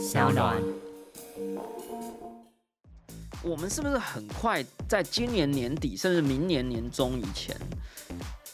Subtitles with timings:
[0.00, 0.56] 小暖。
[3.42, 7.54] 我们是不是很快在今年年底，甚至明年年中以前，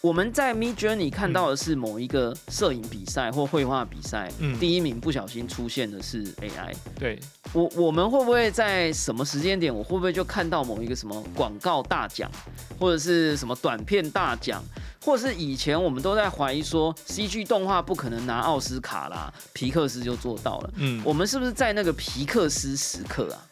[0.02, 6.74] 我们在 Mid Journey 看到的是某一个摄影比赛或绘画比赛，嗯第一名不小心出现的是 AI。
[6.98, 7.18] 对，
[7.52, 12.30] 我我们会不会在什么时间点，我会不会就看到某一个什么广告大奖，
[12.78, 14.62] 或者是什么短片大奖，
[15.02, 20.70] 或者是以前我们都在怀疑说 CG 动画不可能拿奥斯卡啦，皮克斯就做到了。
[20.76, 23.42] 嗯，我们是不是在那个皮克斯时刻啊？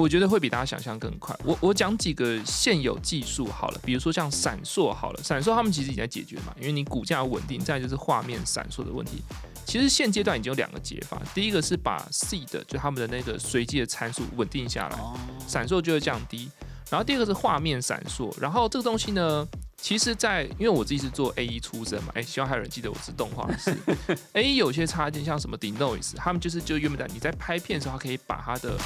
[0.00, 1.36] 我觉得会比大家想象更快。
[1.44, 9.22] 我我讲几个现有技术好了，比如说像闪烁好了，闪烁他们其实已经在解决嘛，因为你骨架稳定，再来就是画面闪烁的问题。
[9.66, 15.14] 其实现阶段已经有两个解法，第一个是把 seed 就他们的那个随机的参数稳定下来，哦，
[15.46, 16.50] 闪烁就会降低。
[16.90, 19.46] 然后第二个是画面闪烁，然后这个东西呢，
[19.82, 23.76] 其实在，因为我自己是做 A E 出身嘛，哎，希望还有人记得我是动画师。
[24.34, 28.76] A E 有些插件像什么 Denoise，他们就是就原本的你在拍片的时候，它可以把它的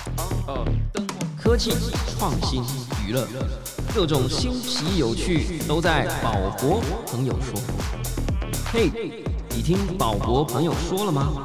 [0.46, 1.72] 呃灯光科技、
[2.16, 2.62] 创新、
[3.06, 3.28] 娱乐，
[3.94, 7.60] 各种新奇有趣都在宝博朋友说。
[8.72, 8.90] 嘿，
[9.50, 11.44] 你听宝博朋友说了吗？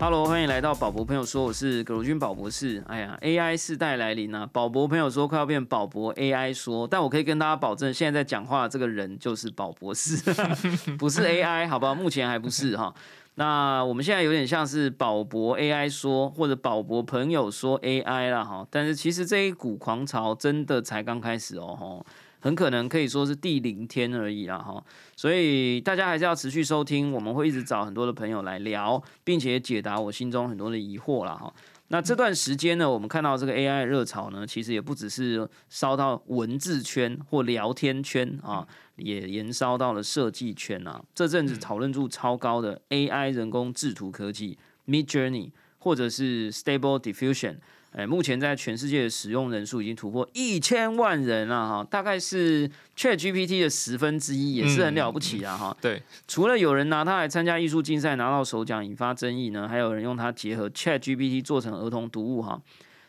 [0.00, 2.80] Hello，欢迎来到宝博朋友说，我是葛如君宝博士。
[2.86, 4.48] 哎呀，AI 世代来临啊！
[4.52, 10.16] 宝博朋友说快要变宝博 AI 说，但我可以跟大家保证，现在在讲话的这个人就是宝博士，
[10.96, 11.96] 不是 AI，好不好？
[11.96, 12.94] 目前还不是哈。
[13.34, 18.64] 那我们现在有点像是宝博 AI 说，或者宝博朋友说 AI 啦哈。
[18.70, 22.06] 但是其实这一股狂潮真的才刚开始哦哈，
[22.40, 24.82] 很可能可以说是第零天而已啦哈。
[25.16, 31.52] 所以大家还是要持续收听，我们会一直找很多的朋友来聊，并且解答我心中很多的疑惑啦哈。
[31.90, 38.66] 那这段时间呢，我们看到这个 AI 热潮呢，其实也不只是烧到文字圈或聊天圈啊，
[38.96, 41.02] 也延烧到了设计圈啊。
[41.14, 47.56] 这阵子讨论度超高的 AI 人工制图科技 Mid Journey 或者是 Stable Diffusion。
[47.92, 55.76] 哎，目前在全世界的使用人数已经突破一千万人了哈，大概是 Chat GPT 的十分之一，也是很了不起啊哈。
[55.80, 62.60] 对，除了有人拿它来参加艺术竞赛拿到首奖引发争议呢，还有人用它结合 Chat GPT 做成儿童读物哈。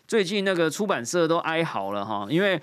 [0.08, 2.60] 最近那个出版社都哀嚎了哈，因为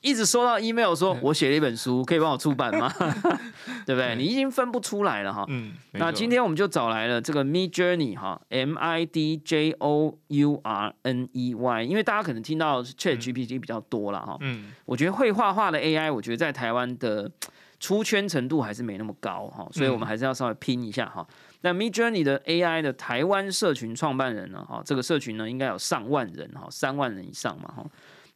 [0.00, 2.90] 一直收到 email 说我写了一本书，可以帮我出版吗？
[3.84, 4.14] 对不对？
[4.16, 5.44] 你已经分不出来了哈。
[5.48, 14.36] 嗯，那今天我们就找来了这个 Mid Journey 哈，M I D J O U R N E Y，因为大家可能听到 Chat GPT 比较多了哈。
[14.40, 17.30] 嗯我觉得会画画的 AI，我觉得在台湾的
[17.78, 21.26] 出圈程度还是没那么高哈，所以我们还是要稍微拼一下哈。
[21.60, 27.84] 那 Mid Journey 的 AI 的台湾社群创办人呢，哈，这个社群呢应该有上万人哈，三万人以上嘛哈。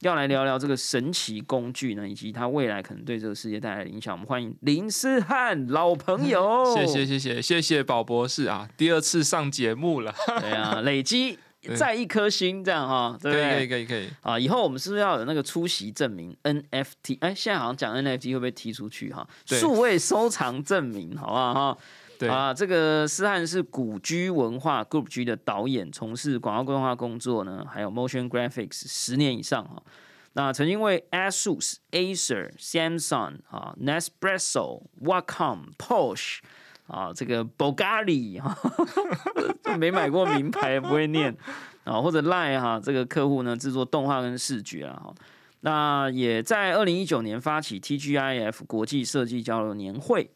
[0.06, 4.14] 要来聊聊这个神奇工具呢，以及它未来可能对这个世界带来的影响。
[4.14, 13.62] 我们欢迎林思翰老朋友， 谢谢谢谢谢谢宝博士啊，第二次上节目了， 对啊，累积 对在一颗星这样哈，对可以可？
[13.62, 17.16] 以可以可以，啊，以后我们是不是要有那个出席证明 NFT？
[17.20, 19.26] 哎，现在好像讲 NFT 会不会踢出去哈？
[19.46, 21.78] 数位收藏证明，好不好哈？
[22.18, 29.82] 对啊，这个思翰是古居文化 Group G 的导演，从事广告规划工作呢，还有 motion graphics 十年以上哈。
[30.34, 36.38] 那曾经为 ASUS、Acer、Samsung 啊、Nespresso、Wacom、Porsche
[36.86, 38.56] 啊，这个 Bulgari 哈，
[39.78, 41.36] 没买过名牌不会念
[41.84, 45.14] 啊，或者 Line 哈，这个客户呢制作动画跟视觉啊哈。
[45.60, 50.28] 那也在二零一九年发起 TGIF 国际设计交流年会，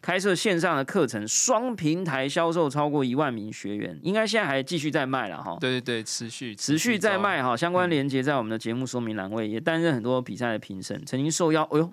[0.00, 5.56] 开设线上的课程，双平台销售超过一万名学员，应该现在还继续在卖了哈。
[5.60, 11.92] 对对对，持续持续在卖哈，相关链接在我们的节目说明栏位，也担任很多比赛的评审，曾经受邀，哎呦，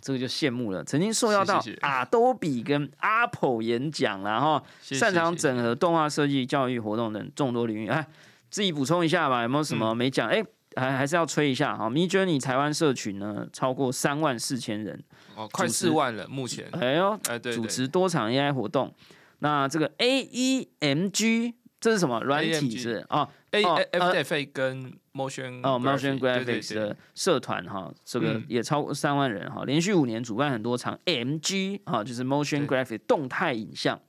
[0.00, 8.06] 这个就羡慕了，曾经受邀到谢谢 Adobe 跟 Apple 演讲了哈，谢谢擅长整合动画设计、教育活动等众多领域，哎，
[8.50, 10.28] 自己补充一下吧，有没有什么没讲？
[10.28, 10.42] 哎、
[10.76, 11.90] 还还是要吹一下哈。
[11.90, 15.02] Mid Journey 台湾社群呢，超过三万四千人，
[15.38, 18.92] 哦，快四万了，目前，哎呦，哎对，主持多场 AI 活动。
[19.38, 32.24] 那这个 AEMG 这是什么软体是啊？A 哦 F 呃 F A 跟 Motion 哦，Motion 对对 Graphics 的社团哈，这个嗯也超过三万人哈，连续五年主办很多场 MG 哈，就是
[32.24, 34.00] Motion Graphics 动态影像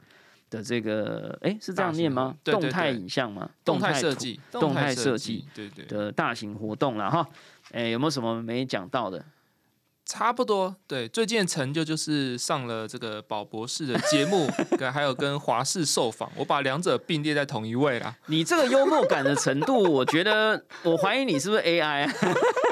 [0.49, 2.37] 的这个，哎，是这样念吗活？
[2.43, 3.47] 对对动态影像吗？
[3.63, 7.27] 动态设计，动态设设计，对对，的大型活动了哈。
[7.71, 9.23] 哎，有没有什么没讲到的？
[10.09, 10.75] 差不多。
[10.87, 18.15] 对，最近的成就就是上了这个宝博士的节目， 跟还有跟华视受访，我把两者并列在同一位啦。
[18.25, 22.13] 你这个幽默感的程度，我觉得我怀疑你是不是 AI 啊？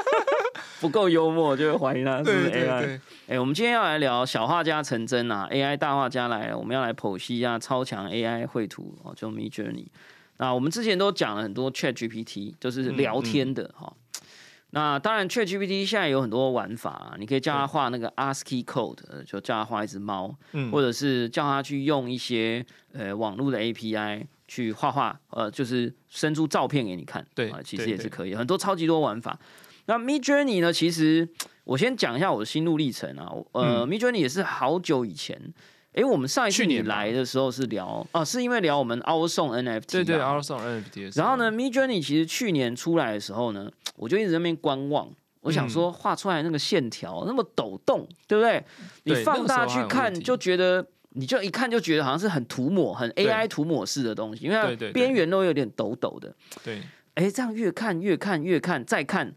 [0.82, 2.80] 不够幽默，就会怀疑他是不是 AI。
[2.80, 9.86] 对对，哎、我们今天要来聊小画家成真啊，AI 大画家来了，我们要来剖析一下超强 AI 绘图哦，就 Mid Journey。
[10.38, 13.92] 那我们之前都讲了很多 Chat GPT，就是聊天的哈、
[14.72, 27.26] 那当然，Chat GPT 现在有很多玩法、啊，你可以叫他画那个 ASCII code，呃就叫他画一只猫，嗯或者是叫他去用一些呃网络的 API 去画画，呃，就是生出照片给你看。
[27.34, 29.40] 对啊，其实也是可以，很多超级多玩法。
[29.86, 30.74] 那 Mid Journey 呢？
[30.74, 31.28] 其实
[31.64, 33.32] 我先讲一下我的心路历程啊。
[33.54, 35.54] 呃、m i d Journey 也是好久以前。
[35.98, 43.68] 诶，我们上一次你来的时候是聊啊，是因为聊我们 Our Song NFT 对对啊 o u t s o n NFT 然后呢，Mid Journey 其实去年出来的时候呢，
[43.98, 45.10] 我就一直在那边观望。
[45.42, 48.64] 我想嗯说，画出来那个线条那么抖动，对不对？
[49.06, 56.32] 你放大去看，就觉得你就一看就觉得好像是很涂抹、很 AI 涂抹式的东西，因为边缘都有点抖抖的。
[56.64, 56.80] 对，
[57.16, 59.34] 哎，这样越看越看越看再看，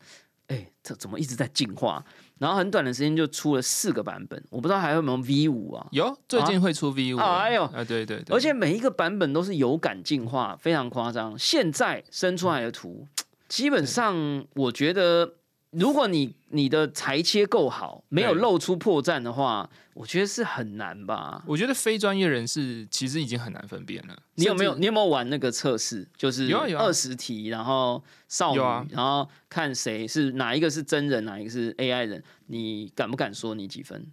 [0.48, 2.04] 哎，这怎么一直在进化？
[2.40, 5.86] 然后很短的时间就出了四个版本，我不知道还有没有 V 五啊？
[5.92, 11.38] 有最近会出 V 五，哎呦啊对对对，而且每一个版本都是有感进化，非常夸张。
[11.38, 13.06] 现在生出来的图，
[13.46, 15.34] 基本上我觉得，
[15.70, 21.42] 如果你你的裁切够好，没有露出破绽的话，我觉得是很难吧。
[21.46, 24.16] 我觉得非专业人士其实已经很难分辨了。
[24.34, 26.08] 你有没有你有没有玩那个测试？
[26.16, 34.06] 就是有啊有啊二十题，然后少女，有啊然后看谁是哪一个是真人，哪一个是 AI 人，你敢不敢说你几分？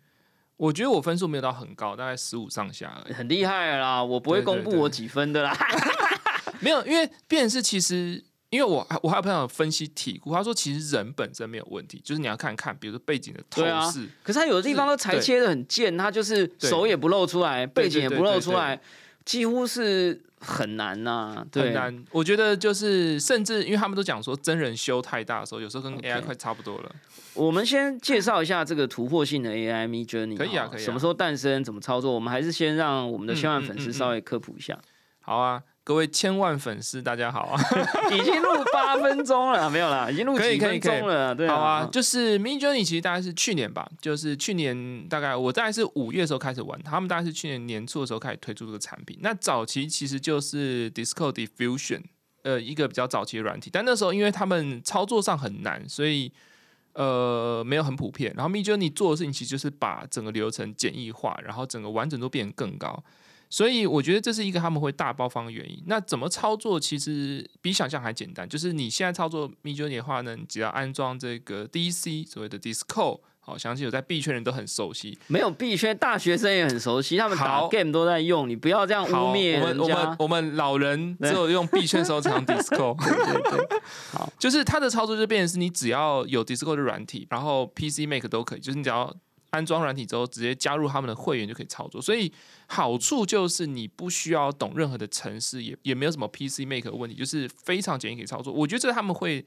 [0.57, 3.13] 我觉得我分数没有到很高，大概十五上下而已。
[3.13, 5.57] 很厉害啦，我不会对对对公布我几分的啦。
[6.59, 18.79] 没有，因为变成是其实，因为我还我还有朋友分析题库，他说其实人本身没有问题，就是你要看看，比如说背景的透视，可是他有的地方都裁切的很贱，他就是手也不露出来，背景也不露出来，
[19.25, 22.05] 几乎是很难呐、对很难。
[22.11, 26.95] 我觉得就是甚至因为他们都讲说真人修太大的时候，有时候跟 AI 快差不多了。
[27.33, 32.13] 我们先介绍一下这个突破性的 AI Mid Journey，可以啊可以啊什么时候诞生，怎么操作？
[32.13, 34.79] 我们还是先让我们的千万粉丝稍微科普一下。
[35.19, 37.61] 好啊，各位千万粉丝，大家好啊！
[38.11, 49.17] 已经录八分钟了，没有啦，已经录几分钟了，对好啊，啊，就是 Mid Journey 其实大概是去年吧，就是去年大概我大概是五月的时候开始玩，他们大概是去年年初的时候开始推出这个产品。
[49.21, 52.01] 那早期其实就是 Disco Diffusion，
[52.41, 56.29] 呃，一个比较早期的软体，但那时候因为他们操作上很难，所以
[56.95, 58.33] 呃没有很普遍。
[58.35, 63.01] 然后 Mid Journey 做的事情其实就是把整个流程简易化，然后整个完整度变得更高。
[63.49, 65.81] 所以我觉得这是一个他们会大爆发的原因。
[65.85, 75.17] 那怎么操作其实比想象还简单，就是你现在操作 Mid Journey 的话呢，你只要安装这个 DC 所谓的 Disco，好，相信有在币圈人都很熟悉。
[75.27, 80.15] 没有币圈大学生也很熟悉，他们打好 game 都在用，你不要这样污，蔑我们我们。
[80.19, 82.93] 我们老人只有用币圈时候才用 Disco。
[82.99, 83.79] 对对，
[84.11, 89.15] 好，就是它的操作就变成是你只要有 Discord 的软体，然后 PC Make 都可以，就是你只要
[89.57, 91.99] 安装软体之后，直接加入他们的会员就可以操作。
[91.99, 92.31] 所以
[92.67, 98.53] 好处就是你不需要懂任何的城市，也也没有什么 PC Make 的问题，就是非常简易可以操作。
[98.53, 99.43] 我觉得这是他们会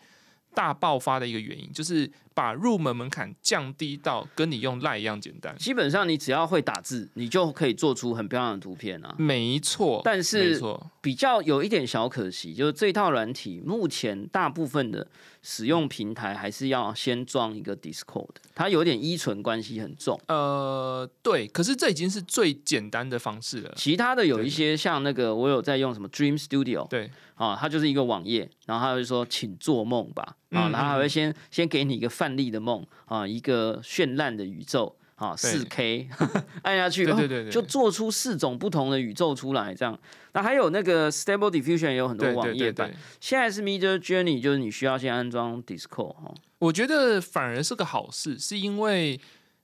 [0.52, 5.54] 大爆发的一个原因，就是把入门门槛降低到跟你用赖一样简单。
[5.58, 9.14] 基本上你只要会打字，你就可以做出很漂亮的图片啊。
[9.18, 10.60] 没错，但是，
[11.00, 15.06] 比较有一点小可惜，就是这套软体目前大部分的
[15.42, 20.20] 使用平台还是要先装一个 Discord，它有点依存关系很重。
[20.28, 23.72] 呃，对，可是这已经是最简单的方式了。
[23.76, 36.08] 其他的有一些像那个，我有在用什么 Dream Studio，对，啊，它就是一个网页，然后它就说请做梦吧，啊，嗯然后还会先先给你一个范例的梦啊，一个绚烂的宇宙啊，四 K
[36.62, 37.52] 按下去，哦对对对对。
[37.52, 39.98] 就做出四种不同的宇宙出来，这样。
[40.32, 49.20] 那还有那个 Stable Diffusion 也有很多对网页版现在是 Mid Journey，就是你需要先安装 Discord 哈、我觉得反而是个好事，是因为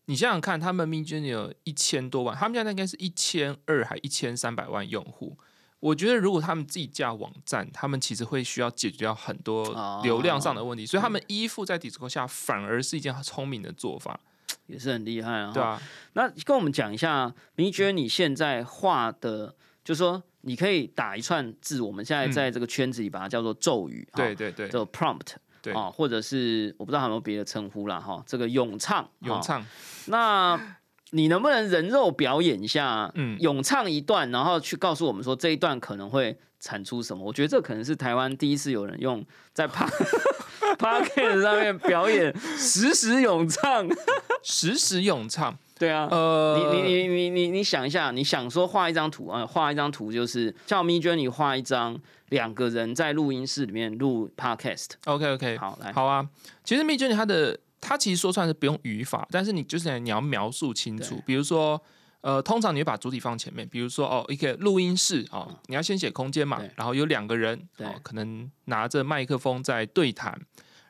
[0.07, 5.37] 你想想看，他们 Mid Journey 有一千多万，他们现在应该是一千二还一千三百万用户。
[5.78, 14.18] 我觉得如果他们自己架网站，他们其实会需要解决掉很多哦流量上的问题，所以他们依附在 Discord 下，反而是一件聪明的做法，
[14.66, 15.52] 也是很厉害啊。
[15.52, 15.80] 对啊，
[16.14, 19.54] 那跟我们讲一下 Mid Journey 现在画的，
[19.85, 29.11] 就是说你可以打一串字，我们现在在这个圈子里把它叫做咒语，哈对对对，叫 prompt，对啊，或者是我不知道还有没有别的称呼啦，哈，这个咏唱，哈。
[29.21, 29.66] 咏唱，
[30.06, 30.76] 那
[31.11, 37.25] 你能不能人肉表演一下，嗯咏唱一段，然后去告诉我们说这一段可能会产出什么？
[37.25, 43.87] 我觉得这可能是台湾第一次有人用在 p p d c a t 上面表演实时咏唱。
[44.49, 51.99] 实时咏唱， 对啊，呃，你你你你你你想一下，你想说画一张图啊，画一张图就是叫 n e y 画一张
[52.29, 54.91] 两个人在录音室里面录 podcast。
[55.07, 56.25] OK OK，好，来，好啊，
[56.63, 61.23] 其实咪娟她的它其实说出来是不用语法，但是你就是你要描述清楚。
[61.25, 61.81] 比如说，
[62.21, 70.37] 呃，通常你会把主体放前面，比如说哦，一个录音室哦，你要先写空间嘛，然后有两个人哦，可能拿着麦克风在对谈，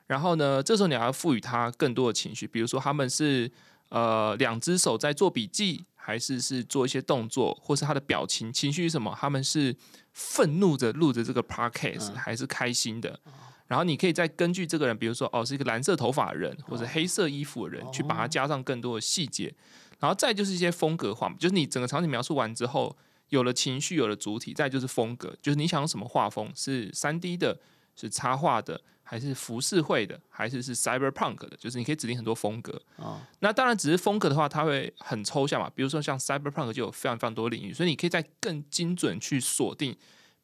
[0.06, 3.50] 然后呢，这时候你要赋予他更多的情绪，比如说他们是
[3.90, 9.14] 呃两只手在做笔记，还是是做一些动作，或是他的表情情绪是什么？
[9.20, 9.76] 他们是
[10.14, 13.20] 愤怒着录着这个 podcast，、嗯还是开心的？
[13.66, 19.54] 然后你可以再根据这个人，比如说哦是一个蓝色头发的人，或者黑色衣服的人，去把它加上更多的细节。
[19.98, 22.94] 然后再就是一些风格化嘛，就是你整个场景描述完之后，
[23.30, 27.58] 有了情绪，有了主体，再就是风格，就是你想用什么画风，是三 D 的，
[27.94, 32.78] 是插画的，还是浮世绘的，还是是 cyberpunk 的，就是你可以指定很多风格。
[32.96, 35.70] 哦，那当然，只是风格的话，它会很抽象嘛。
[35.74, 39.96] 比如说像 cyberpunk 就有非常非常多领域，所以你可以再更精准去锁定，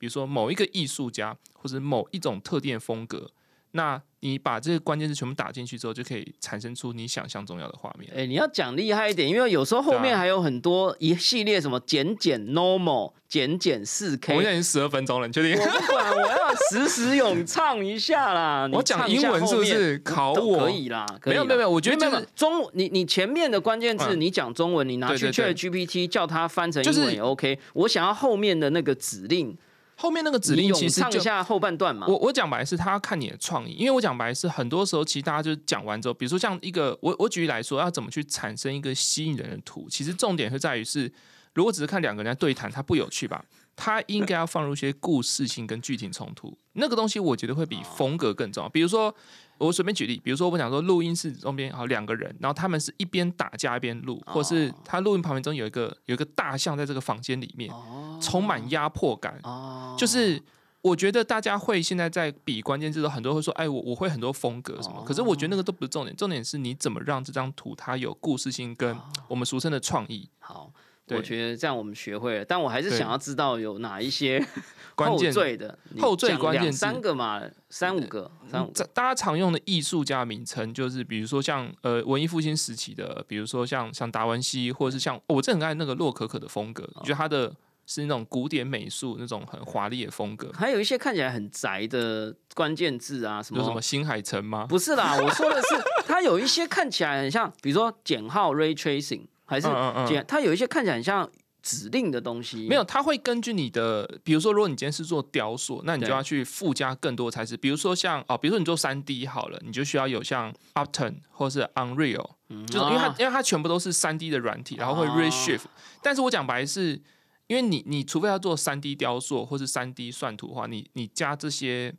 [0.02, 3.30] 比如说某一个艺术家或者某一种特定的风格。
[3.75, 8.12] 那你把这些关键字全部打进去之后，就可以产生出你想象中要的画面。
[8.14, 15.59] 哎、你要讲厉害一点，因为有时候后面还有很多一系列什么减减 normal、减减四 K，我现在已经十二分钟了，你确定？
[15.59, 18.66] 我不管，我要时时咏唱一下啦。
[18.71, 27.59] 你我讲英文是不是考我可以啦，可以啦没有没有没有我觉得中，你你前面的关键字嗯你讲中文，你拿去 Chat 对 GPT 叫它翻成英文也 OK。
[27.73, 29.56] 我想要后面的那个指令，
[30.02, 32.09] 后面那个指令其实就下后半段嘛。
[32.09, 41.12] 我我讲白是他要看你的创意，因为我讲白是很多时候其实大家就是讲完之后，比如说像一个我我举例来说，要怎么去产生一个吸引人的图，其实重点是在于是，
[41.54, 43.44] 如果只是看两个人在对谈，它不有趣吧？
[43.75, 48.69] 它应该要放入一些故事性跟剧情冲突，那个东西我觉得会比风格更重要。
[48.69, 49.14] 比如说
[49.59, 58.19] 我随便举例，比如说我想说录音室中边好两个人，然后他们是一边打架一边录，或是他录音旁边中有一个有一个大象在这个房间里面，哦。
[58.21, 60.41] 充满压迫感，哦，就是
[60.81, 65.05] 我觉得大家会现在在比关键字的时候，很多人会说，哎，我我会很多风格什么，哦。
[65.05, 70.29] 可是我觉得那个都不是重点，重点是你怎么让这张图它有故事性跟我们俗称的创意。
[70.38, 70.71] 好。
[71.06, 74.44] 对我觉得这样我们学会了，但我还是想要知道有哪一些
[74.97, 87.52] 后缀的，你后缀关键字三个嘛，三五个，三五大家常用的艺术家名称，就是比如说像呃文艺复兴时期的，比如说像像达文西，或者是像、哦我真的很爱那个洛可可的风格，我觉得他的
[87.87, 90.52] 是那种古典美术那种很华丽的风格。
[90.52, 94.66] 还有一些看起来很宅的关键字啊，什么有什么新海诚吗？
[94.68, 95.68] 不是啦，我说的是
[96.06, 101.30] 它有一些看起来很像，比如说减号 ray tracing，还是嗯嗯它有一些看起来很像
[101.62, 102.66] 指令的东西。
[102.66, 115.64] 没有，它会根据你的，比如说，如果你今天是做雕塑，那你就要去附加更多的材质，比如说像哦，比如说你做三 D 好了，你就需要有像 Opton 或是 Unreal，嗯就是因为它、啊因为它全部都是三 D 的软体，然后会哦 reshift。
[116.02, 117.00] 但是我讲白是，
[117.47, 121.94] 因为你你除非要做三 D 雕塑或是三 D 算图的话，你你加这些。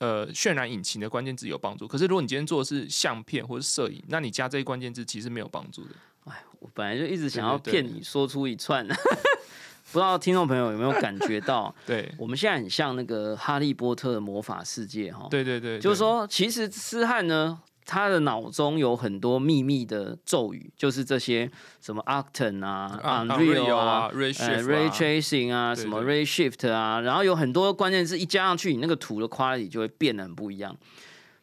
[0.00, 5.90] 呃，渲染引擎的关键字有帮助，可是如果你今天做的是相片或是摄影，那你加这些关键字其实没有帮助的。
[6.60, 8.86] 我本来就一直想要骗你说出一串，
[9.92, 15.26] 不知道听众朋友有没有感觉到， 对，我们现在很像那个哈利波特的魔法世界哈。
[15.30, 30.76] 对对对，对就是说，其实思翰呢，他的脑中有很多秘密的咒语，就是这些什么 Octane 啊、啊 Unreal 啊、，Ray Tracing 啊，什么对 Ray Shift 啊，然后有很多关键字一加上去，你那个图的 quality 就会变得很不一样。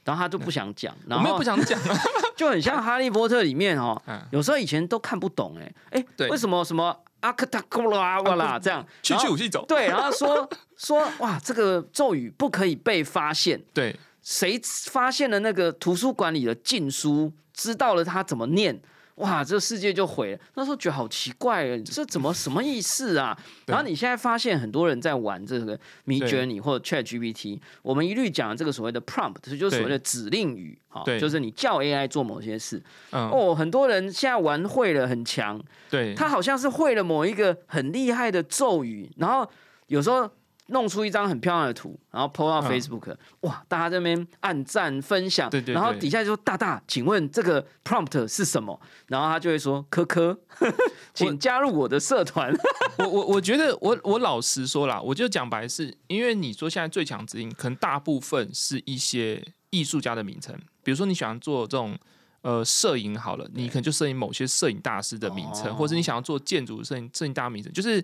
[0.06, 1.78] 然后他就不想讲，然后不想讲。
[1.82, 2.00] 啊，
[2.38, 6.30] 就很像《哈利波特》里面哦嗯，有时候以前都看不懂哎哎，对。
[6.30, 9.66] 为什么什么阿克塔古拉哇啦这样，去去武器走。
[9.66, 10.48] 对，然后说
[10.78, 18.80] 说哇，这个咒语不可以被发现，对，谁发现了那个图书馆里的禁书，知道了他怎么念，
[19.16, 20.40] 哇，这世界就毁了。
[20.56, 23.38] 那时候觉得好奇怪，这怎么什么意思啊？
[23.66, 32.84] 然后你现在发现很多人在玩这个 Midjourney 或者 Chat GPT，我们一律讲这个所谓的 prompt，就是所谓的指令语，哈，对就是你叫 AI 做某些事。
[33.12, 39.50] 嗯，哦，很多人现在玩会了很强，对，他好像是会了某一个很厉害的咒语，然后
[39.88, 40.30] 有时候
[40.68, 48.80] 弄出一张很漂亮的图，然后 PO 到嗯 Facebook，、哇，大家这边按赞分享，对对对然后底下就说大大，请问这个 prompt 是什么？
[49.08, 50.38] 然后他就会说科科，
[51.14, 52.54] 请加入我的社团。
[52.98, 61.98] 我我我觉得我我老实说啦，我就讲白是，因为你说现在最强指引，可能大部分是一些艺术家的名称，比如说你喜欢做这种。
[62.42, 68.00] 呃，摄影好了，你可能就摄影某些摄影大师的名称，哦或者你想要做建筑摄影摄影大名称，就是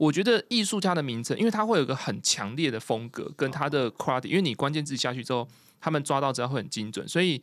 [0.00, 5.46] 我觉得艺术家的名称，因为它会有一个很强烈的风格跟它的 quality，因为你关键字下去之后，
[5.78, 7.42] 他们抓到之后会很精准，所以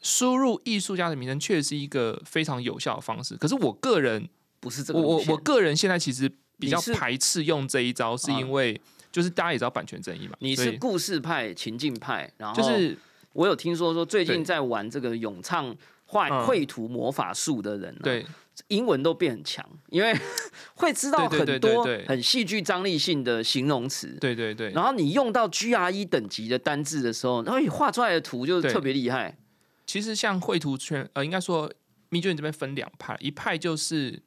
[0.00, 3.36] 输入艺术家的名称确实是一个非常有效的方式。
[3.36, 4.26] 可是我个人
[4.58, 8.80] 不是这个我我我个人现在其实比较排斥用这一招，是因为
[9.10, 12.96] 就是大家也知道版权争议嘛，你是故事派、情境派，然后就是
[13.34, 15.76] 我有听说说最近在玩这个咏唱
[16.12, 18.26] 画嗯绘图魔法术的人、啊，，对
[18.68, 20.14] 英文都变很强，因为
[20.76, 24.08] 会知道很多很戏剧张力性的形容词。
[24.20, 29.38] 对对对，然后你用到 GRE 等级的单字的时候，然后你画出来的图就是特别厉害。
[29.86, 31.66] 其实像绘图圈，呃，应该说
[32.10, 34.22] Midjourney 这边分两派，一派就是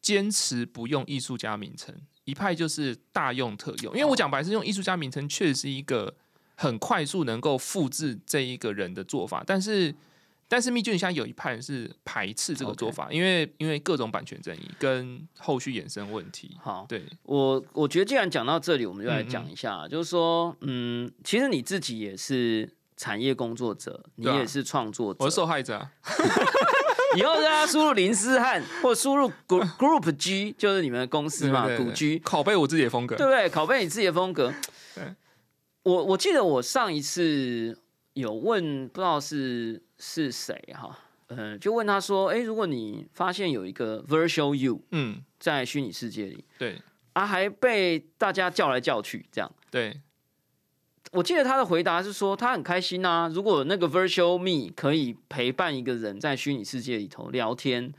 [0.00, 3.94] 坚持不用艺术家名称，一派就是大用特用。
[3.94, 6.12] 因为我讲白是用艺术家名称，确实是一个
[6.56, 9.94] 很快速能够复制这一个人的做法，但是。
[10.52, 16.58] 但是 Midjourney 现在有一派人是排斥这个做法因为因为各种版权争议跟后续衍生问题。
[16.60, 25.24] 好，对，我我觉得既然讲到这里，我们就来讲一下，就是说，嗯，其实你自己也是产业工作者，你也是创作者。
[25.24, 25.90] 我是受害者啊。
[27.16, 33.16] 以后大家输入林思翰或输入 Group G，就是你们的公司嘛，对对对股 G，拷贝我自己的风格。
[33.16, 33.48] 对不对？
[33.48, 34.52] 拷贝你自己的风格
[34.94, 35.04] 对。
[35.84, 37.76] 我我记得我上一次
[38.14, 46.80] 有问，不知道是是谁哈，呃，就问他说，哎，如果你发现有一个 Virtual You 嗯，在虚拟世界里对
[47.14, 49.50] 啊，还被大家叫来叫去，这样。
[49.70, 50.00] 对
[51.12, 53.28] 我记得他的回答是说，他很开心啊。
[53.28, 57.92] 如果那个 Virtual Me 可以陪伴一个人在虚拟世界里头聊天，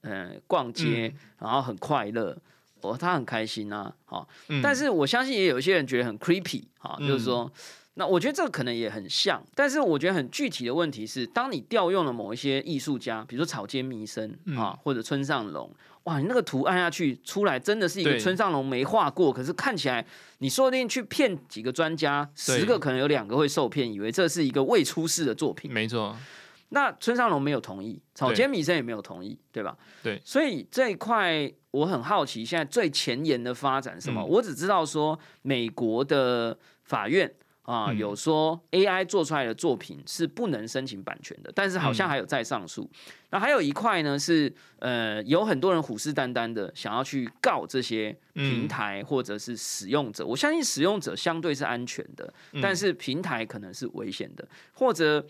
[0.00, 2.36] 呃，逛街，嗯然后很快乐，
[2.80, 3.94] 哦，他很开心啊。
[4.04, 7.48] 好，嗯但是我相信也有一些人觉得很 creepy 哈，嗯就是说，
[7.98, 15.74] 那我觉得这个可能也很像，但是我觉得很具体的问题是，当你调用了某一些艺术家，比如说草间弥生嗯啊，或者村上隆，
[16.04, 20.06] 哇，你那个图按下去出来，真的是一个村上隆没画过，可是看起来
[20.38, 25.72] 你说不定去骗几个专家，十个可能有两个会受骗，以为这是一个未出世的作品。
[25.72, 26.14] 没错。
[26.68, 29.74] 那村上隆没有同意，草间弥生也没有同意，对吧？
[30.02, 34.20] 对所以这一块我很好奇，现在最前沿的发展是什么？
[34.20, 37.32] 嗯我只知道说美国的法院
[37.66, 42.88] 啊、嗯有说 AI 做出来的作品是不能申请版权的，但是好像嗯还有再上诉。
[43.30, 50.24] 那还有一块呢是呃，有很多人虎视眈眈的想要去告这些平嗯台或者是使用者。
[50.24, 55.26] 我相信使用者相对是安全的，嗯但是平台可能是危险的，或者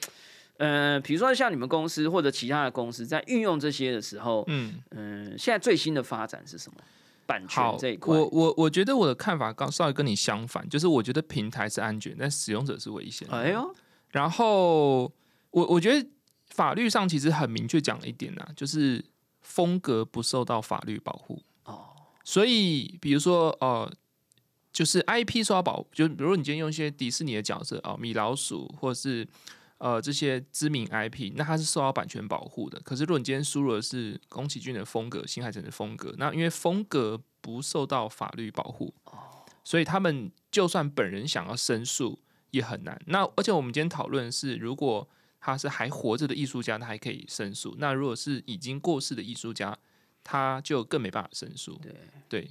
[0.58, 6.78] 呃，比如说像你们公司或者其他的公司在运用这些的时候，嗯，嗯、现在最新的发展是什么？
[7.26, 13.26] 版权好这一，块，我我我觉得我的看法刚稍微跟你相反，就是我觉得平台是安全，但使用者是危险。
[13.30, 13.74] 哎呦，
[14.10, 15.02] 然后
[15.50, 16.08] 我我觉得
[16.46, 19.04] 法律上其实很明确讲了一点啊，就是
[19.40, 21.42] 风格不受到法律保护。
[21.64, 21.88] 哦，
[22.24, 23.92] 所以比如说呃，
[24.72, 29.26] 就是 IP 受到保，就比如你今天用一些迪士尼的角色啊、米老鼠或是
[29.78, 32.80] 呃这些知名 IP，那它是受到版权保护的。
[32.80, 38.94] 可是如果你今天输入的是宫崎骏的风格、新海诚的风格，那因为风格不受到法律保护，
[39.62, 42.18] 所以他们就算本人想要申诉
[42.50, 43.00] 也很难。
[43.06, 45.08] 那而且我们今天讨论是，如果
[45.38, 49.78] 他是还活着的艺术家，他还可以申诉；那如果是已经过世的艺术家，
[50.24, 51.78] 他就更没办法申诉。
[51.80, 51.94] 对
[52.28, 52.50] 对，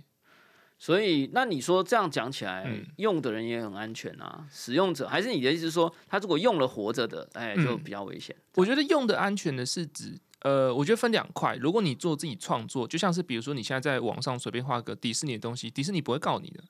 [0.86, 8.36] 所以那你说这样讲起来，嗯用的人也很安全啊，使用者还是你的意思说，他如果用了活着的，哎，就嗯比较危险。
[8.54, 11.56] 我觉得用的安全的是指，呃，我觉得分两块。
[11.56, 16.64] 如果你做自己创作，就像是比如说你现在在网上随便画个迪士尼的东西，迪士尼不会告你的。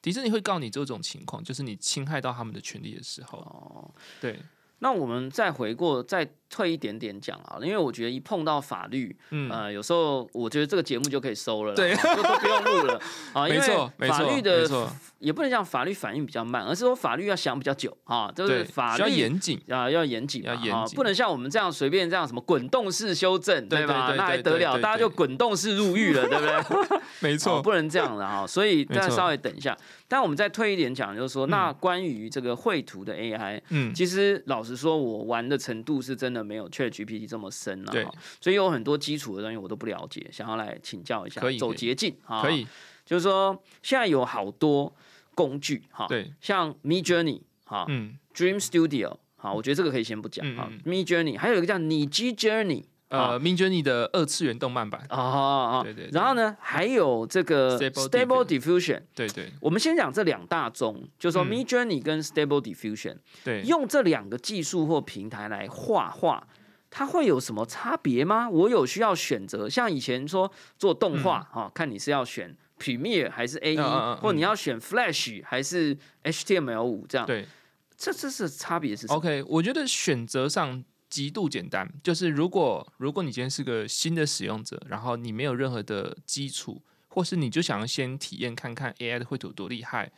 [0.00, 3.38] 迪士尼会告你这种情况，就是你侵害到他们的权利的时候。
[3.40, 4.38] 哦，对，
[4.78, 13.00] 那我们再回过，再退一点点讲啊，因为我觉得一碰到法律，嗯，呃，有时候我觉得这个节目就可以收了，对就都不用录了
[13.32, 13.60] 啊， 因没
[14.06, 19.60] 为法律的错也不能讲法律反应比较慢，而是说法律要想比较久啊，就是法律要严谨。
[19.68, 24.12] 啊，要严谨，啊要严谨不能像我们这样随便这样什么滚动式修正，对吧？
[24.16, 24.78] 那还得了？
[24.78, 26.44] 大家就滚动式入狱了，对不
[26.86, 27.00] 对？
[27.20, 28.46] 没错，不能这样的哈。
[28.46, 29.76] 所以大家稍微等一下。
[30.08, 38.06] 但我们再退一点讲，就是说，那关于这个绘图的 AI，嗯，其实老实说，我玩的程度是真的没有 Chat GPT 这么深了、对
[38.40, 42.42] 所以有很多基础的东西我都不了解，想要来请教一下，走可以走捷径啊。
[42.42, 42.66] 可，以，
[43.04, 44.94] 就是说现在有好多
[45.34, 50.70] 工具哈，对，像 Me Journey 哈、嗯，Dream Studio，好，我觉得这个可以先不讲啊。
[50.84, 59.02] Me Journey，还有一个叫你 G Journey 呃 m i n Journey 的二次元动漫版，啊啊，对对对然后呢，还有这个 Stable Diffusion。
[59.14, 66.46] 对对我们先讲这两大宗，就是说嗯 Me Journey 跟 Stable Diffusion，、对，用这两个技术或平台来画画。
[66.88, 68.48] 它会有什么差别吗？
[68.48, 77.26] 我有需要选择，像以前说做动画哈、看你是要选 Premiere 还是 A E，、或你要选 Flash 还是 HTML 五这样。
[77.26, 77.44] 对
[77.98, 80.82] 这这是差别是什么？，OK，我觉得选择上
[81.16, 90.12] 极度简单，就是如果如果你今天是个新的使用者，然后你没有任何的基础，或是你就想要先体验看看 AI 的绘图多厉害，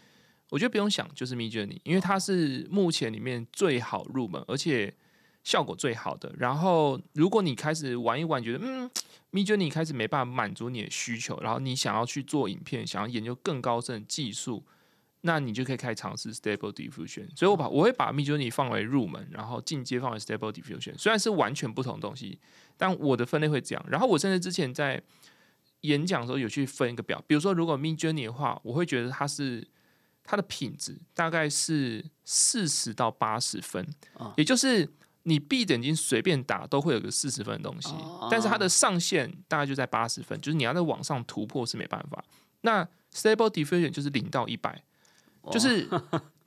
[0.51, 4.93] 我觉得不用想，就是 Mid Journey，因为它是目前里面最好入门，而且
[5.45, 6.35] 效果最好的。
[6.37, 8.91] 然后如果你开始玩一玩，觉得嗯
[9.31, 14.65] ，Mid Journey 开始没办法满足你的需求，然后你想要去做影片，想要研究更高深的技术，
[15.23, 17.29] 那你就可以开始尝试 Stable Diffusion。
[17.37, 20.97] 所以我把我会把 Mid Journey 放为入门，然后进阶放为 Stable Diffusion。
[20.97, 22.39] 虽然是完全不同的东西，
[22.77, 23.85] 但我的分类会这样。
[23.89, 25.03] 然后我甚至之前在
[25.83, 29.67] 演讲的时候有去分一个表，比如说如果 Mid Journey 的话，我会觉得它是
[30.25, 34.89] 它的品质大概是四十到八十分，啊也就是
[35.23, 42.25] 你闭着眼睛随便打都会有个四十分的东西，哦但是它的上限大概就在八十分，就是你要在网上突破是没办法。
[42.63, 44.83] 那 Stable Diffusion 就是零到一百，
[45.51, 45.89] 就是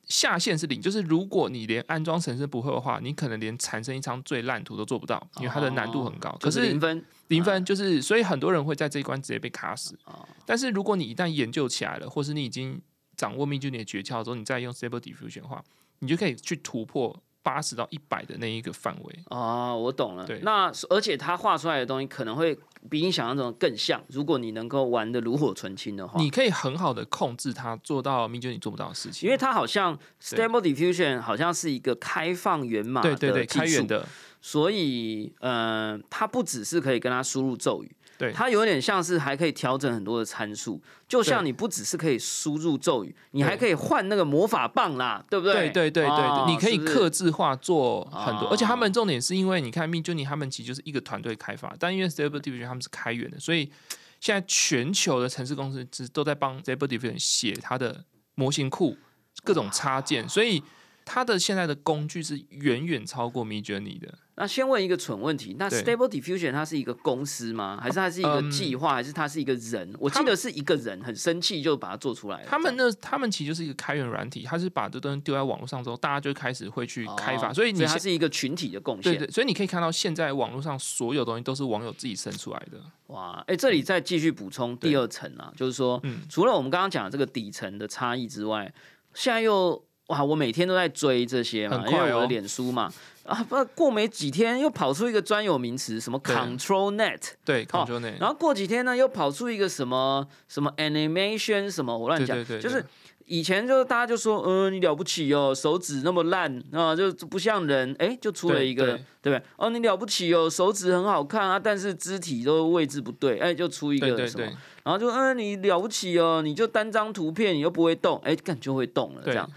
[0.08, 6.36] 下限是零，就是如果你连安装程式不会的话，你可能连产生一张最烂图都做不到，因为它的难度很高。
[6.42, 9.98] 可是零分，零分就是，所以很多人会在这一关直接被卡死。
[10.06, 12.82] 哦但是如果你一旦研究起来了，或是你已经
[13.16, 15.64] 掌握 Mid Journey 的诀窍之后，你再用 Stable Diffusion 的话，
[16.00, 19.20] 你就可以去突破八十到一百的那一个范围。
[19.30, 20.40] 哦，我懂了对。
[20.44, 22.58] 那而且他画出来的东西可能会
[22.90, 26.20] 比你想象中更像，如果你能够玩的炉火纯青的话。
[26.20, 29.28] 你可以很好的控制它，做到 Mid Journey 做不到的事情。
[29.28, 34.08] 因为它好像 Stable Diffusion 好像是一个开放源码的对对对，技术开源，的，
[34.42, 38.32] 所以呃，它不只是可以跟它输入咒语，对。
[38.32, 45.54] 它有点像是还可以调整很多的参数，就像你不只是可以输入咒语，你还可以换那个魔法棒啦，对不对？
[45.54, 53.72] 对对对对哦，你可以克制化做很多，哦而且他们重点是因为你看 Mid Journey 他们其实就是一个团队开发，但因为 Stable Diffusion 他们是开源的，所以
[54.20, 58.06] 现在全球的城市公司只都在帮 Stable Diffusion 写它的
[58.36, 58.96] 模型库、
[59.44, 60.62] 各种插件，所以
[61.04, 64.14] 它的现在的工具是远远超过 Mid Journey 的。
[64.42, 67.78] 那先问一个蠢问题，那 Stable Diffusion 它是一个公司吗？
[67.80, 68.96] 还是它是一个嗯计划？
[68.96, 69.94] 还是它是一个人？
[70.00, 72.48] 我记得是一个人很生气就把它做出来了。
[72.48, 79.14] 他们那，他们其实就是一个开源软体，它是把这东西丢在网络上之后，大家就开始会去开发，哦所以你现它是一个群体的贡献。
[79.14, 82.82] 对对，所以你可以看到现在网络上所有东西都是网友自己生出来的。
[83.14, 88.74] 哇，哎、这里再继续补充第二层啊，就是说，嗯除了我们刚刚讲的这个底层的差异之外，
[89.14, 92.92] 现在又哇，我每天都在追这些嘛，很快哦因为我的脸书嘛，
[93.32, 102.86] 啊，不过没几天又跑出一个专有名词，什么 Control Net，对好，Control 内、然后过几天呢又跑出一个什么什么 Animation 什么，我乱讲，对对对就是
[103.26, 109.34] 以前就是大家就说，嗯、你了不起哦，手指那么烂啊，就不像人，哎，就出了一个，对对。
[109.34, 109.44] 不对？
[109.56, 114.44] 哦，你了不起哦，手指很好看啊，但是肢体都位置不对，哎，就出一个什么，
[114.84, 119.50] 然后就嗯、你了不起哦，你就单张图片，你又不会动，哎，干就会动了，这对样，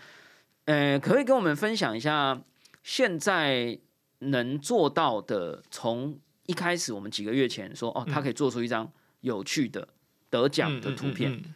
[0.66, 2.40] 呃，可以跟我们分享一下
[2.84, 3.76] 现在
[4.20, 5.60] 能做到的？
[5.70, 6.16] 从
[6.46, 8.88] 一开始我们几个月前说，哦，他可以做出一张
[9.22, 9.88] 有趣的
[10.30, 11.54] 得奖的图片，嗯嗯嗯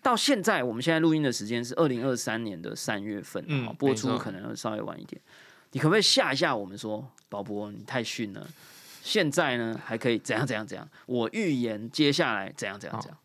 [0.00, 3.44] 到现在，我们现在录音的时间是二零二三年的三月份，
[3.74, 5.20] 播出可能会稍微晚一点。
[5.72, 8.46] 你可不可以吓一下我们说，宝博你太逊了？
[9.02, 10.88] 现在呢还可以怎样怎样怎样？
[11.06, 13.18] 我预言接下来怎样怎样怎样？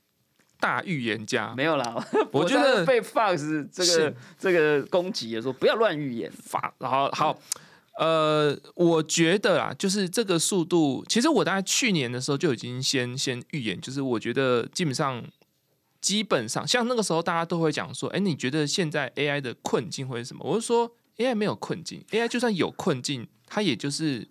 [0.60, 1.96] 大预言家，没有啦，
[2.32, 6.32] 我觉得被 Fox 这个是这个攻击了，说不要乱预言。
[6.32, 7.38] 法好好。
[8.00, 15.24] 呃，我觉得啊，就是这个速度，其实我大概去年的时候就已经先先预言，就是我觉得基本上
[16.00, 20.44] 基本上像那个时候大家都会讲说，哎，你觉得现在 AI 的困境会是什么？
[20.48, 24.28] 我是说 AI 没有困境，AI 就算有困境，它也就是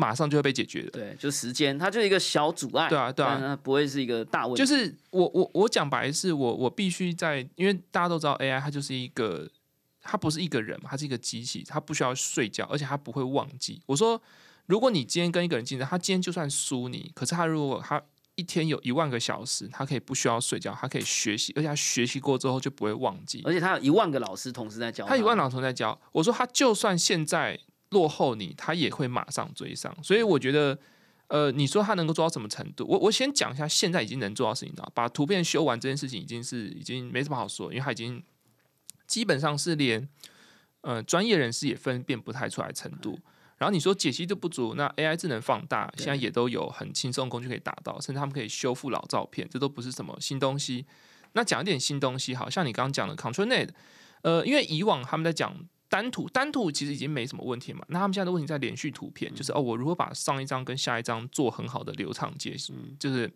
[0.00, 0.90] 马上就会被解决的。
[0.90, 2.88] 对，就时间，它就是一个小阻碍。
[2.88, 4.58] 对啊对啊不会是一个大问题。
[4.58, 9.46] 就是我我我讲白是我我必须在，因为大家都知道 AI 它就是一个，
[10.00, 13.82] 它不是一个人嘛，它是一个机器，它不需要睡觉，而且它不会忘记。
[13.84, 14.20] 我说，
[14.66, 18.02] 如果你今天跟一个人竞争，他今天就算输你，可是他如果他
[18.36, 23.42] 一天有一万个小时，他可以不需要睡觉，他可以学习，而且他学习过之后就不会忘记。
[23.44, 27.58] 而且他有一万个老师同时在教他一万老师同时在教，我说他就算现在
[27.90, 29.96] 落后你，他也会马上追上。
[30.02, 30.78] 所以我觉得，
[31.28, 32.86] 呃，你说他能够做到什么程度？
[32.86, 34.90] 我我先讲一下现在已经能做到的事情了。
[34.94, 38.22] 把图片修完这件事情已经是已经没什么好说，因为他已经
[39.06, 40.08] 基本上是连
[40.82, 43.18] 呃专业人士也分辨不太出来程度。
[43.58, 50.86] 然后你说解析度不足，那 AI 智能放大现在也都有很轻松的工具可以达到，甚至他们可以修复老照片，这都不是什么新东西。
[51.32, 53.68] 那讲一点新东西，好像你刚刚讲的 ControlNet，
[54.22, 55.54] 呃，因为以往他们在讲
[55.90, 57.84] 单图，单图其实已经没什么问题嘛。
[57.88, 62.56] 那他们现在的问题在连续图片，就是哦，我如何把上一张跟下一张做很好的流畅接，
[62.98, 63.30] 就是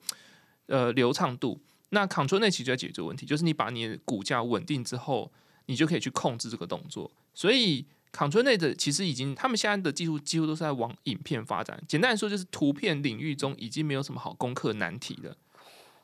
[0.66, 1.60] 呃流畅度。
[1.90, 5.30] 那 ControlNet 其实就在解决这个问题，就是你把你的骨架稳定之后，
[5.66, 7.10] 你就可以去控制这个动作。
[7.34, 11.82] 所以 ControlNet 其实已经，他们现在的技术几乎都是在往影片发展。
[11.88, 15.36] 简单来说，就是图片领域中已经没有什么好攻克难题了。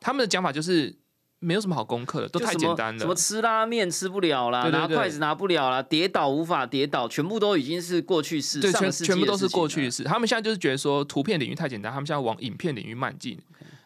[0.00, 0.96] 他们的讲法就是，
[1.40, 3.14] 没有什么好攻克的，都太简单了什么。
[3.14, 10.04] 吃拉面吃不了啦，对对对拿筷子拿不了啦，跌倒无法跌倒，全部都已经是过去式，对，全全部都是过去的事。
[10.04, 13.38] 他们现在就是觉得说，图片领域太简单，他们现在往影片领域迈进。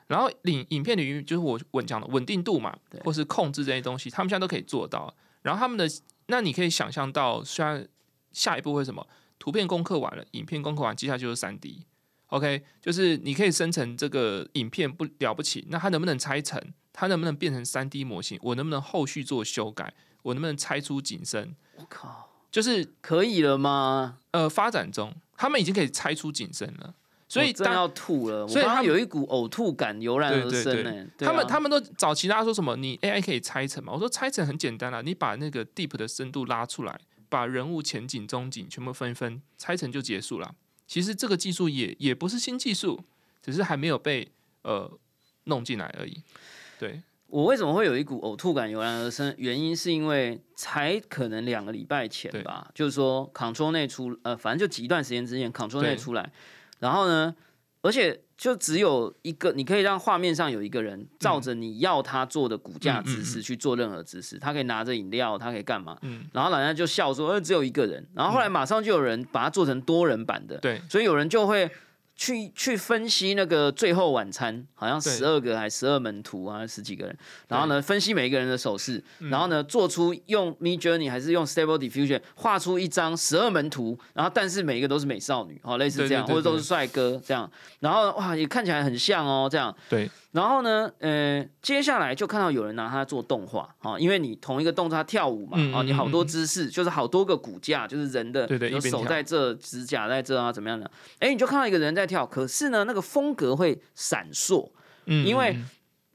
[0.07, 5.15] 然后影影片领域就是我稳讲的稳定度嘛，或是控制这些东西，他们现在都可以做到。
[5.41, 5.89] 然后他们的，
[6.27, 7.87] 那你可以想象到，虽然
[8.33, 9.07] 下一步会什么，
[9.39, 11.87] 图片攻克完了，影片攻克完，接下来就是三 D。
[12.27, 16.61] OK，就是你可以生成这个影片不了不起，那它能不能拆成？
[16.95, 18.39] 它能不能变成三 D 模型？
[18.41, 19.93] 我能不能后续做修改？
[20.23, 21.55] 我能不能拆出景深？
[21.77, 24.19] 我靠，就是可以了吗？
[24.31, 26.95] 呃发展中，他们已经可以拆出景深了。
[27.27, 31.07] 所以真要吐了，所以有一股呕吐感油然而生对呢。
[31.19, 32.77] 他们他们都早期大家说什么？
[32.77, 33.93] 你 AI 可以拆成嘛？
[33.93, 40.55] 我说拆成很简单啦，你把那个 deep 的深度拉出来，把人物前景、中景全部分一分，拆成就结束了。
[40.87, 43.03] 其实这个技术也也不是新技术，
[43.43, 44.31] 只是还没有被
[44.63, 44.89] 呃
[45.45, 46.23] 弄进来而已。
[46.87, 49.35] 对，我为什么会有一股呕吐感油然而生？
[49.39, 56.31] 原因是因为才可能两个礼拜前吧，就是说 Control 内出，呃，反正就几段时间之前 Control 内出来，
[56.81, 57.35] 然后呢，
[57.81, 65.97] 而且就只有一个，你可以让画面上有一个人照着你要他做的骨架姿势去做任何姿势，他可以拿着饮料，他可以干嘛？
[66.03, 66.25] 嗯。
[66.33, 68.07] 然后人家就笑说，呃，只有一个人。
[68.15, 71.71] 然后后来马上就有人把它做成多人版的，对，所以有人就会
[72.17, 79.31] 去去分析那个最后晚餐，好像十二个还十二门徒啊，十几个人，然后呢分析每一个人的手势，嗯。
[79.31, 87.51] 然后呢做出用 Me Journey 还是用 Stable Diffusion 画出一张十二门徒，然后但是每一个都是美少女，哦，类似这样，或者都是帅哥这样，
[87.81, 100.91] 然后哇也看起来很像哦，这样，对，然后呢，呃，接下来就看到有人拿它做动画，哦，因为你同一个动作它跳舞嘛，啊，嗯嗯你好多嗯姿势，就是好多个骨架，就是人的，对对一边跳在这，指甲在这啊，怎么样的？
[101.21, 104.69] 哎，你就看到一个人在跳，可是呢，那个风格会闪烁，
[105.07, 105.65] 嗯，因为嗯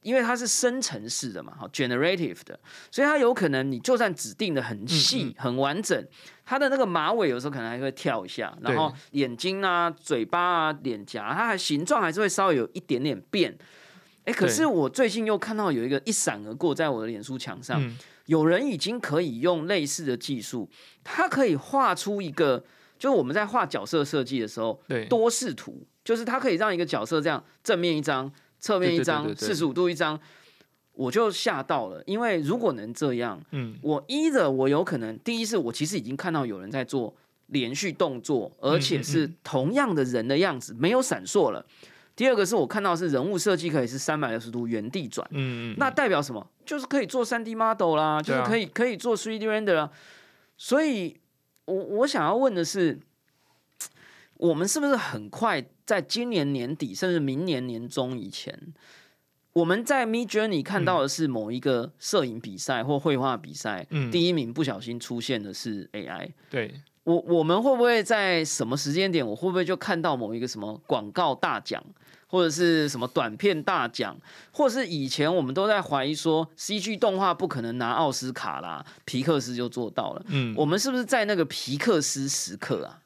[0.02, 2.60] 因为它是生成式的嘛，好 generative 的，
[2.92, 6.06] 所以它有可能你就算指定的很细、嗯很完整，
[6.46, 13.58] 它的那个马尾有时候可能还会跳一下，然后眼睛啊、嘴巴啊、脸颊，它还形状还是会稍微有一点点变。
[14.30, 20.70] 哎，可是我最近又看到有一个一闪而过，在我的脸书墙上，嗯有人已经可以用类似的技术，
[21.04, 22.64] 他可以画出一个，
[23.00, 30.20] 就是我们在画角色设计的时候，对多视图，就是他可以让一个角色这样正面一张，侧面一张，四十五度一张，
[30.94, 32.04] 我就吓到了。
[32.06, 37.16] 因为如果能这样，嗯我一的我有可能，第一是我其实已经看到有人在做
[37.48, 41.66] 连续动作，而且嗯是同样的人的样子，没有闪烁了。
[42.20, 46.46] 第二个是我看到是人物设计可以是三百六十度原地转，嗯，嗯那代表什么？
[46.66, 49.90] 就是可以做三 D model 啦，就是可以可以做 3D render 啦。
[50.58, 51.18] 所以
[51.64, 53.00] 我我想要问的是，
[54.36, 58.74] 我们是不是很快在今年年底，甚至明年年中以前，
[59.54, 66.34] 我们在 Mid Journey 看到的是某一个摄影比赛或绘画比赛，嗯第一名不小心出现的是 AI。
[66.50, 71.82] 对，我我们会不会在什么时间点，我会不会就看到某一个什么广告大奖，
[72.32, 74.16] 或者是什么短片大奖，
[74.52, 80.24] 或者是以前我们都在怀疑说 CG 动画不可能拿奥斯卡啦，皮克斯就做到了。
[80.28, 83.02] 嗯，我们是不是在那个皮克斯时刻啊？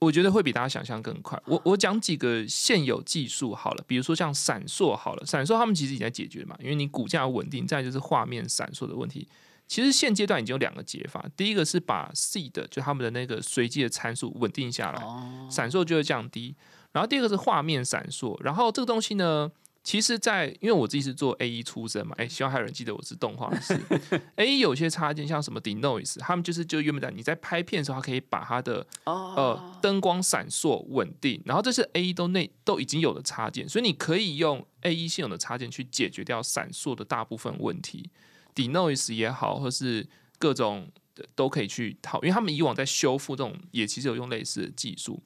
[0.00, 1.40] 我觉得会比大家想象更快。
[1.46, 9.26] 我我讲几个现有技术好了，比如说像闪烁好了，闪烁他们其实已经在解决嘛，因为你骨架稳定，再就是画面闪烁的问题。
[9.66, 16.54] 其实现阶段已经有两个解法，第一个是把 seed 就他们的那个随机的参数稳定下来，哦，闪烁就会降低。
[16.94, 19.50] 然后第二个是画面闪烁，然后这个东西呢，
[19.82, 23.76] 其实在，因为我自己是做 A E 出身嘛，哎，希望还有人记得我是动画师。
[24.36, 38.08] A E 有些插件像什么 Denoise，他们就是就原本在你在拍片的时候，它可以把它的哦呃灯光闪烁稳定，然后这是 A E 都内都已经有的插件，所以你可以用 A E 现有的插件去解决掉闪烁的大部分问题
[38.54, 40.06] ，Denoise 也好，或是
[40.38, 40.88] 各种
[41.34, 45.20] 都可以去套，因为他们以往在修复这种也其实有用类似的技术。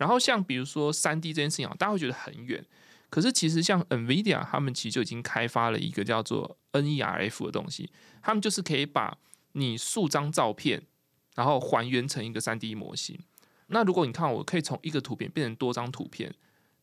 [0.00, 2.64] 然后像比如说三 D 这件事情啊，大家会觉得很远，
[3.10, 7.90] 可是其实像 NVIDIA 他们其实就已经开发了一个叫做 NERF 的东西，
[8.22, 9.18] 他们就是可以把
[9.52, 10.82] 你数张照片，
[11.34, 13.18] 然后还原成一个三 D 模型。
[13.66, 16.34] 那如果你看，我可以从一个图片变成多张图片，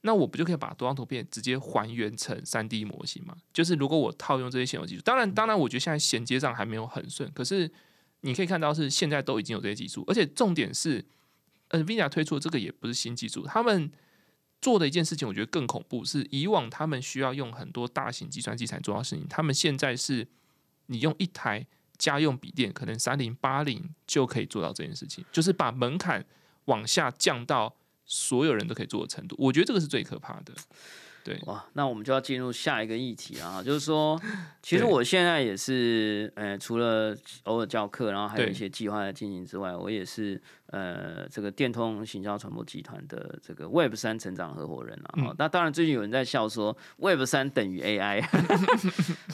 [0.02, 3.36] 那我不就可以把多张图片直接还原成三 D 模型吗？
[3.52, 7.70] 就是如果我套用这些现有技术，当然，当然，我觉得现在衔接上还没有很顺，可是
[8.22, 11.04] 你可以看到是现在都已经有这些技术，而且重点是
[11.70, 13.92] ，NVIDIA 推出这个也不是新技术，他们
[14.62, 20.28] 做的一件事情，我觉得更恐怖，是以往他们需要用很多大型计算机才做到事情，他们现在是
[20.88, 21.66] 你用一台
[21.98, 26.26] 家用笔电，可能三零八零就可以做到这件事情，就是把门槛
[26.66, 27.76] 往下降到
[28.06, 29.36] 所有人都可以做的程度。
[29.38, 30.54] 我觉得这个是最可怕的。
[31.28, 34.18] 对，哇，那我们就要进入下一个议题啊，就是说，
[34.64, 37.14] 其实我现在也是，呃，除了
[37.44, 45.36] 偶尔教课，然后还有一些计划在进行之外，我也是呃这个电通行销传播集团的这个 Web 三成长合伙人啊。
[45.38, 48.24] 那当然，最近有人在笑说 Web 三等于 AI，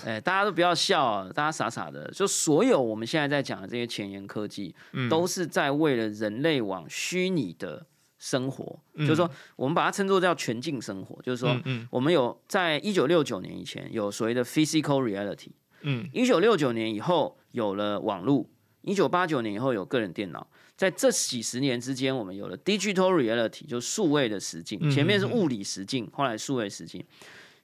[0.04, 5.04] 哎， 大家都不要笑啊，大家傻傻的，就所有我们现在在讲的这些前沿科技，嗯。
[5.10, 7.86] 都是在为了人类往虚拟的
[8.26, 11.54] 生活，嗯就是说，我们把它称作叫全境生活，就是说。
[11.90, 15.50] 我们有在一九六九年以前有所谓的 physical reality，
[15.82, 18.48] 嗯一九六九年以后有了网络，
[18.84, 27.04] 一九八九年以后有个人电脑，在这几十年之间，我们有了 digital reality，就数位的实境，嗯前面是物理实境，后来数位实境，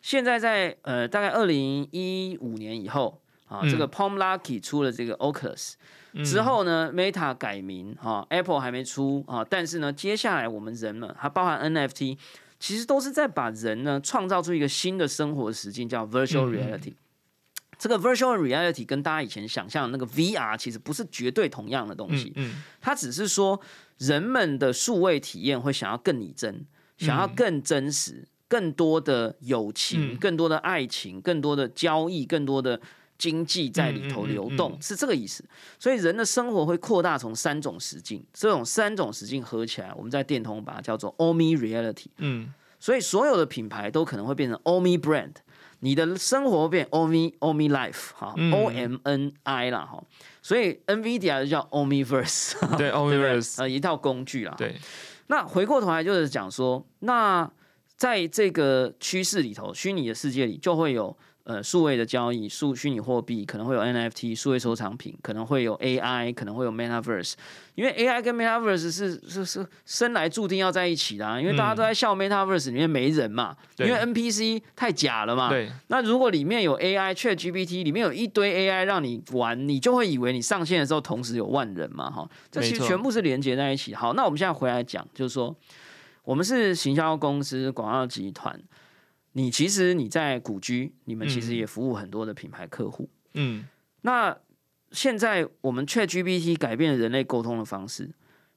[0.02, 5.76] 现在在呃大概二零一五年以后啊，嗯这个 Palm Lucky 出了这个 Oculus。
[6.14, 6.24] 嗯。
[6.24, 12.18] 之后呢，Meta 改名哈、a p p l e 还没出啊，但是呢，接下来我们人们，还包含 NFT，
[12.60, 16.94] 其实都是在把人呢创造出一个新的生活实境，叫 Virtual 嗯 Reality。
[17.78, 22.64] 这个 Virtual Reality 跟大家以前想象的那个 VR 其实不是绝对同样的东西，嗯嗯。
[22.82, 23.62] 它只是说
[23.98, 26.66] 人们的数位体验会想要更拟真，
[26.98, 30.18] 想要更真实，更多的友情，嗯。
[30.18, 32.82] 更多的爱情，更多的交易，更多的
[33.20, 35.46] 经济在里头嗯嗯嗯流动，是这个意思。
[35.78, 42.08] 所以人的生活会扩大从三种实境，这种三种实境合起来，我们在电通把它叫做 Omi Reality。
[42.18, 42.52] 嗯
[42.82, 45.34] 所以所有的品牌都可能会变成 Omi Brand，
[45.82, 50.02] 你的生活变 Omi Omi Life 哈、嗯 o M N I 啦哈，
[50.42, 54.56] 所以 NVIDIA 就叫 不对 Omniverse，呃一套工具啦。
[54.58, 54.78] 对，
[55.28, 57.52] 那回过头来就是讲说，那
[57.98, 61.18] 在这个趋势里头，虚拟的世界里就会有
[61.50, 67.34] 呃数位的交易、数虚拟货币，可能会有 NFT 数位收藏品，可能会有 AI，可能会有 Metaverse。
[67.74, 75.50] 因为 AI 跟 Metaverse 是是是生来注定要在一起的、啊，因为大家都在笑 Metaverse 里面没人嘛，因对为 NPC 太假了嘛。
[75.50, 83.96] 对，那如果里面有 AI ChatGPT，里面有一堆 AI 让你玩，你就会以为你上线的时候同时有万人嘛，哈，这其实全部是连接在一起。
[83.96, 85.56] 好，那我们现在回来讲，就是说，
[86.24, 88.56] 我们是行销公司、广告集团，
[89.34, 93.10] 你其实你在古居，你们其实嗯也服务很多的品牌客户。
[93.34, 93.68] 嗯
[94.02, 94.36] 那
[94.92, 98.10] 现在我们 ChatGPT 改变了人类沟通的方式，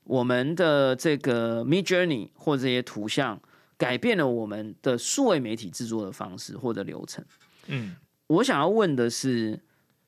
[0.05, 3.41] 我们的这个 Mid Journey 或这些图像
[3.77, 7.25] 改变了我们的数位媒体制作的方式或者流程。
[7.67, 7.97] 嗯
[8.29, 9.61] 我想要问的是，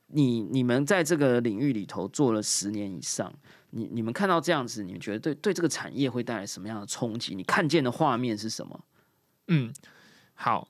[0.06, 3.30] 你你们在这个领域里头做了十年以上，
[3.70, 7.34] 你你们看到这样子，你们觉得对对这个产业会带来什么样的冲击？
[7.34, 8.84] 你看见的画面是什么？
[9.48, 9.70] 嗯，
[10.34, 10.68] 好，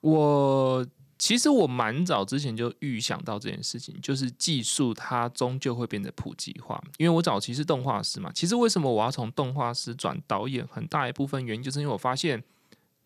[0.00, 0.86] 我
[1.18, 6.82] 其实我蛮早之前就预想到这件事情，就是技术它终究会变得普及化。
[6.98, 12.42] 因为我早期是动画师嘛，其实为什么我要从动画师转导演，很大一部分原因就是因为我发现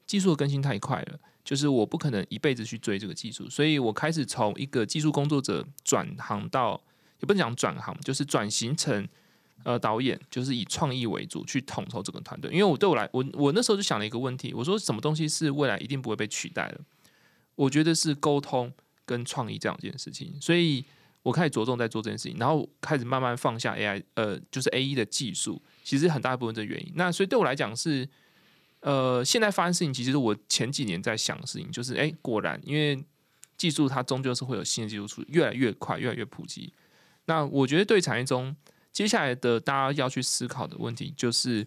[0.07, 6.81] 技术的更新太快了，就是我不可能一辈子去追这个技术，所以我开始从一个技术工作者转行到，
[7.21, 9.07] 也不能讲转行，就是转型成。
[9.65, 16.81] 呃，导演就是以创意为主去统筹整个团队，因为我对我来，我我那时候就想了一个问题，我说什么东西是未来一定不会被取代的？
[17.57, 18.73] 我觉得是沟通
[19.05, 20.85] 跟创意这两件事情，所以
[21.23, 26.93] 我开始着重在做这件事情，然后开始慢慢放下 AI，呃，就是 A E 的技术，其实很大一部分的原因。
[26.95, 28.09] 那所以对我来讲是，
[28.81, 33.03] 呃，现在发生事情，其实是我前几年在想的事情，就是哎，果然因为
[33.57, 36.73] 技术它终究是会有新的技术出，越来越快，越来越普及。
[37.25, 38.55] 那我觉得对产业中
[38.97, 41.67] 接下来的大家要去思考的问题就是，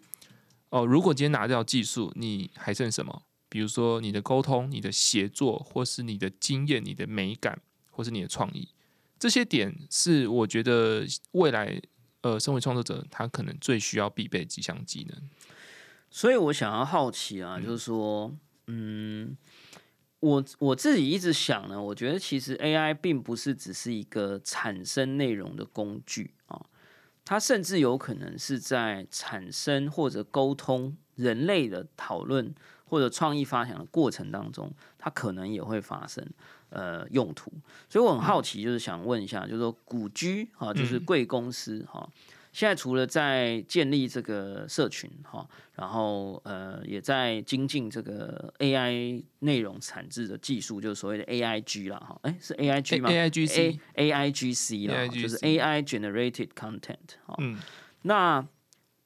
[0.70, 3.22] 哦，如果今天拿掉技术，你还剩什么？
[3.48, 7.62] 比如说你的沟通、你的协作，或是你的经验、你的美感，
[7.92, 8.68] 或是你的创意，
[9.20, 11.80] 这些点是我觉得未来
[12.22, 15.30] 呃，身为创作者他可能最需要必备几项技能。
[16.10, 19.38] 所以我想要好奇啊，就是说，嗯，
[20.20, 26.60] 我我自己一直想呢，我觉得其实 AI 并不是只是一个产生内容的工具啊，
[27.30, 32.52] 它甚至有可能是在产生或者沟通人类的讨论
[32.86, 36.28] 或者创意发想的过程当中，它可能也会发生
[36.72, 37.54] 呃用途。
[37.88, 42.10] 所以我很好奇，就是想问一下，就是说古居哈，就是嗯贵公司哈。
[42.60, 55.82] 现在除了在建立这个社群哈，然后呃也在精进这个 AI 内容产制的技术，就是所谓的 AIG 啦哈，哎是 AIG 吗？A I G C，A I G C 啦，AIGC 就是 AI
[55.82, 57.34] generated content 哈。
[57.38, 57.58] 嗯。
[58.02, 58.46] 那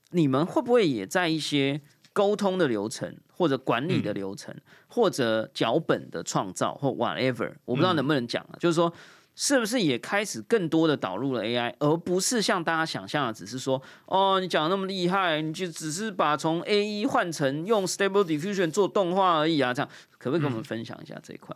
[0.09, 1.79] 你们会不会也在一些
[2.11, 4.55] 沟通的流程，或者管理的流程，
[4.87, 8.91] 或者脚本的创造或 whatever，我不知道能不能讲啊，就是说
[9.35, 19.73] 是不是也开始更多的导入了 AI，而不是像大家想象的，只是说哦，你讲的那么厉害，你就只是把从 A 一换成用 Stable Diffusion 做动画而已啊？
[19.73, 21.55] 这样可不可以跟我们分享一下这一块？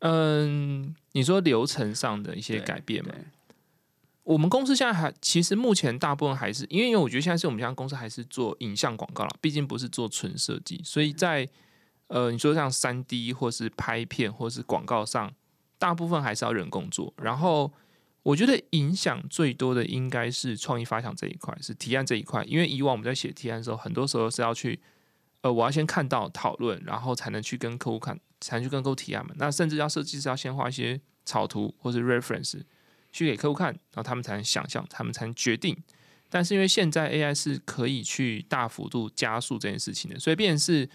[0.00, 3.14] 嗯，你说流程上的一些改变嘛？
[4.22, 11.46] 我们公司现在还其实目前大部分还是因为因为我觉得现在是我们家公司还是做影像广告了，毕竟不是做纯设计，所以在
[12.06, 15.30] 呃你说像三 D 或是拍片或是广告上，
[15.84, 17.12] 大部分还是要人工做。
[17.18, 17.70] 然后
[18.22, 24.80] 我觉得影响最多的应该是创意发想这一块，是提案这一块，因为以往我们在写提案的时候，很多时候是要去
[25.42, 29.34] 呃我要先看到讨论，然后才能去跟客户看，才能去跟客户提案嘛。
[29.36, 32.62] 那甚至要设计师要先画一些草图或者 reference。
[33.16, 35.80] 去给客户看，然后他们才能想象，他们才能决定。
[36.28, 40.90] 但是因为现在 AI 是可以去大幅度加速这件事情的，所以便是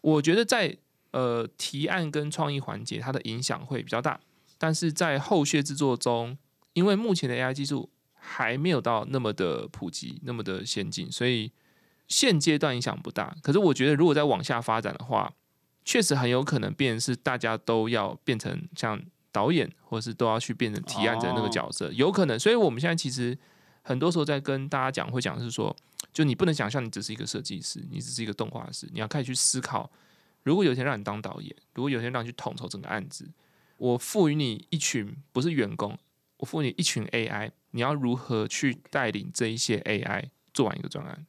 [0.00, 0.74] 我觉得在
[1.14, 4.20] 呃提案跟创意环节，它的影响会比较大。
[4.58, 6.36] 但是在后续制作中，
[6.74, 11.52] 因为目前的 AI 技术还没有到那么的普及，那么的先进，所以
[12.08, 13.34] 现阶段影响不大。
[13.42, 15.32] 可是我觉得，如果再往下发展的话，
[15.84, 19.00] 确实很有可能变是大家都要变成像。
[19.34, 22.38] 导演，或是都要去变成提案者那个角色，有可能。
[22.38, 23.36] 所以我们现在其实
[23.82, 25.74] 很多时候在跟大家讲，会讲是说，
[26.12, 29.90] 就你不能想象你只是一个设计师，你只是一个动画师，你要开始去思考，
[30.44, 33.28] 如果有一天让你当导演，如果有一天让你去统筹整个案子，
[33.78, 35.98] 我赋予你一群不是员工，
[36.36, 41.26] 我赋予你一群 AI，你要如何去带领这一些 AI 做完一个专案？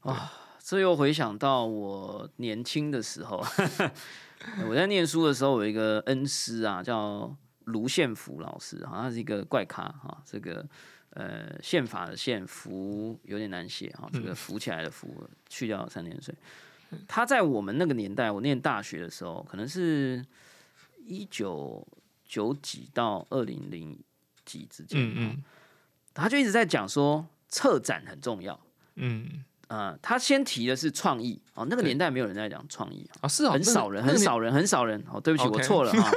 [0.00, 0.32] 啊，
[0.62, 3.44] 这又回想到我年轻的时候。
[4.68, 7.34] 我在念书的时候，有一个恩师啊，叫
[7.64, 10.22] 卢宪福老师，好像是一个怪咖哈。
[10.26, 10.64] 这个
[11.10, 16.34] 呃，宪法的宪福有点难写哈，这个浮起来的浮去掉三点水。
[17.06, 20.24] 他在我们那个年代，我念大学的时候，可能是
[21.04, 21.86] 一九
[22.24, 23.98] 九几到二零零
[24.44, 25.42] 几之间，嗯嗯，
[26.14, 28.58] 他就一直在讲说策展很重要，
[28.94, 29.44] 嗯。
[29.68, 35.04] 呃，他先提的是创意哦，那个年代没有人在讲创意啊，是很少人，很少人，很少人。
[35.12, 36.08] 哦，对不起，我错了哈，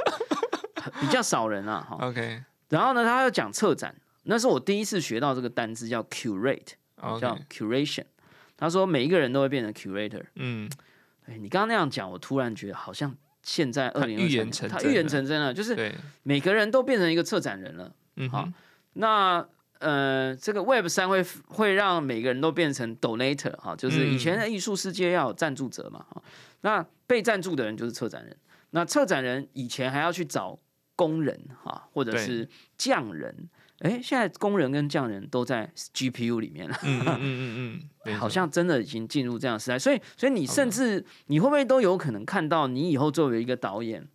[1.02, 1.80] 比较少人啊。
[1.80, 2.44] 哈，OK。
[2.68, 3.92] 然后呢，他要讲策展，
[4.22, 6.74] 那是我第一次学到这个单字叫 curate，
[7.20, 8.04] 叫 curation。
[8.60, 10.22] 他说每一个人都会变成 curator。
[10.36, 10.70] 嗯，
[11.26, 15.92] 哎，你刚刚那样讲，我突然觉得好像现在二零二三年，他预言成真了，就是
[16.22, 17.92] 每个人都变成一个策展人了。
[18.16, 18.48] 嗯，好，
[18.92, 19.44] 那。
[19.80, 26.22] 呃，这个 Web 三会会让每个人都变成 Donator 哈，就是以前的艺术世界要有赞助者嘛哈，
[26.60, 28.36] 那被赞助的人就是策展人，
[28.72, 30.58] 那策展人以前还要去找
[30.94, 32.46] 工人哈，或者是
[32.76, 33.34] 匠人，
[33.80, 44.08] 哎，现在工人跟匠人都在 GPU 里面了，嗯嗯嗯嗯， 好像真的已经进入这样时代，所以所以你甚至你会不会都有可能看到你以后作为一个导演，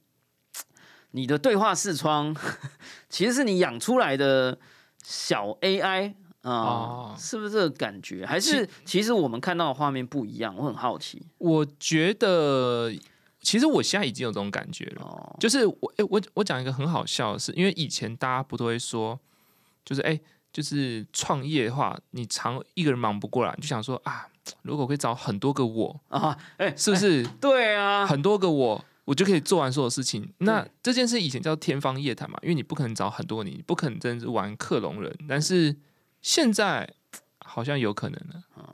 [1.11, 2.35] 你的对话视窗
[3.09, 4.57] 其实是你养出来的。
[5.07, 8.25] 小 AI 啊，是不是这个感觉？
[8.25, 10.55] 还是其实我们看到的画面不一样？
[10.57, 11.21] 我很好奇。
[11.37, 12.91] 我觉得，
[13.39, 15.35] 其实我现在已经有这种感觉了。
[15.39, 19.19] 就是我，哎，我我讲一个很好笑的事，因为以前大家不都会说，
[19.85, 20.19] 就是哎，
[20.51, 24.27] 就是创业的话，你常一个人忙不过来，就想说啊，
[24.63, 27.23] 如果可以找很多个我啊，哎，是不是？
[27.39, 28.85] 对啊，很多个我。
[29.05, 30.27] 我就可以做完所有事情。
[30.39, 35.15] 那这件事以前叫天方夜谭嘛，因为你不可能找很多你，不可能真的是玩克隆人。
[35.29, 35.75] 但是
[36.23, 36.91] 现在
[37.37, 38.73] 好像有可能了啊。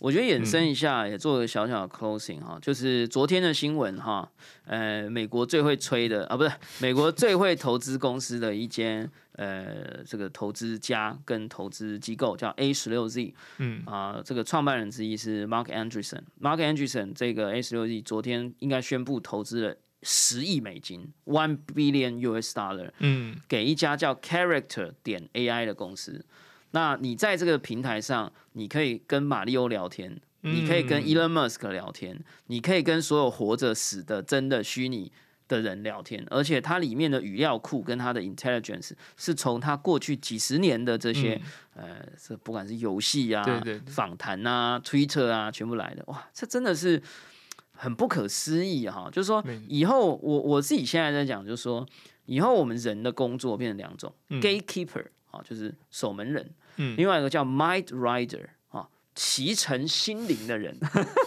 [0.00, 4.30] 我觉得衍生一下，也做个小小的 closing 哈，就是昨天的新闻哈，
[4.66, 13.82] 呃，美国最会吹的啊，不是美国最会投资公司的一间呃，这个投资家跟投资机构叫 A 十六 Z，嗯。
[13.86, 26.24] 啊，这个创办人之一是 Mark Andreessen，Mark Andreessen 这个 A 十六 Z 昨天应该宣布投资了十亿美金，one billion US dollar，嗯，给一家叫 Character 点 AI 的公司。
[26.72, 35.10] 那你在这个平台上，你可以跟马里欧聊天，你可以跟 Elon Musk 聊天，你可以跟所有活着、死的、真的、虚拟
[35.48, 41.40] 的人聊天，而且它里面的语料库跟它的 intelligence 是从它过去几十年的这些
[41.74, 43.44] 呃，这不管是游戏啊、
[43.86, 47.00] 访谈啊、Twitter 啊，全部来的，哇，这真的是
[47.72, 49.08] 很不可思议哈！
[49.12, 51.86] 就是说，以后我我自己现在在讲，就是说，
[52.24, 55.06] 以后我们人的工作变成两种，gatekeeper。
[55.44, 60.74] 就是守门人，嗯，另外一个叫 Mind Rider 啊，骑乘心灵的人，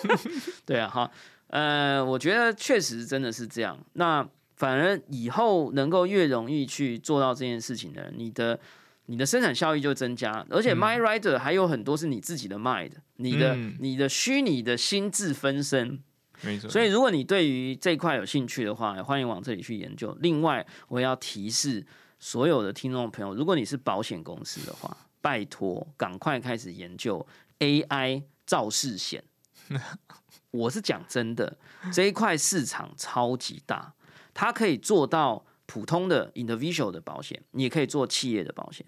[0.66, 1.12] 对啊，哈，
[1.48, 3.78] 呃，我觉得确实真的是这样。
[3.94, 8.60] 那反而以后能够越容易去做到这件事情的人，你的
[9.06, 16.00] 你的生产效益就增加，而且 Mind Rider 还有很多是你自己的 Mind，你的你的虚拟的心智分身，
[16.42, 16.68] 没错。
[16.68, 20.18] 所以如果你对于这一块有兴趣的话，欢迎往这里去研究。
[20.20, 21.86] 另外，我要提示。
[22.20, 27.26] 所有的听众朋友，如果你是保险公司的话，拜托赶快开始研究
[27.60, 29.24] AI 肇事险。
[30.52, 31.58] 我是讲真的，
[31.94, 33.94] 这一块市场超级大，
[34.34, 38.86] 它可以做到普通的 individual 的保险，你也可以做企业的保险。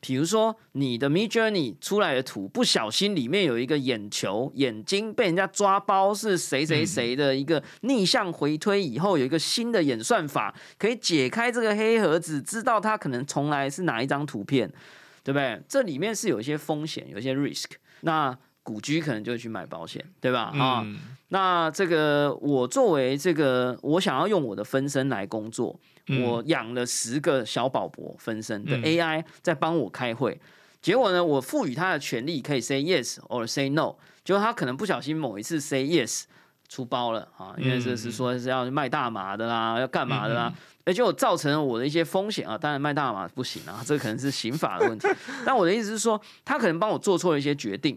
[0.00, 14.66] 比如说，你的 mi Journey 出来的图不小心里面有一个眼球，眼睛被人家抓包，是谁谁谁的一个逆向回推以后有一个新的演算法，可以解开这个黑盒子，知道它可能从来是哪一张图片，
[15.22, 15.60] 对不对？
[15.68, 17.66] 这里面是有一些风险，有一些 risk。
[18.00, 20.52] 那古居可能就去买保险，对吧？
[20.54, 20.86] 啊，
[21.30, 25.80] 那这个我作为这个，我想要用我的分身来工作。
[26.24, 30.40] 我养了十个小宝宝分身的 AI 在帮我开会，
[30.82, 36.24] 结果呢，我赋予他的权利可以 say yes or say no，结果他可能不小心某一次 say yes
[36.68, 40.52] 出包了啊，因为这是说是要卖大麻的啦，要干嘛的啦，
[40.84, 45.06] 而且我造成了我的一些风险啊，当然卖大麻不行啊，这可能是刑法的问题，
[45.46, 47.96] 但我的意思是说，他可能帮我做错了一些决定，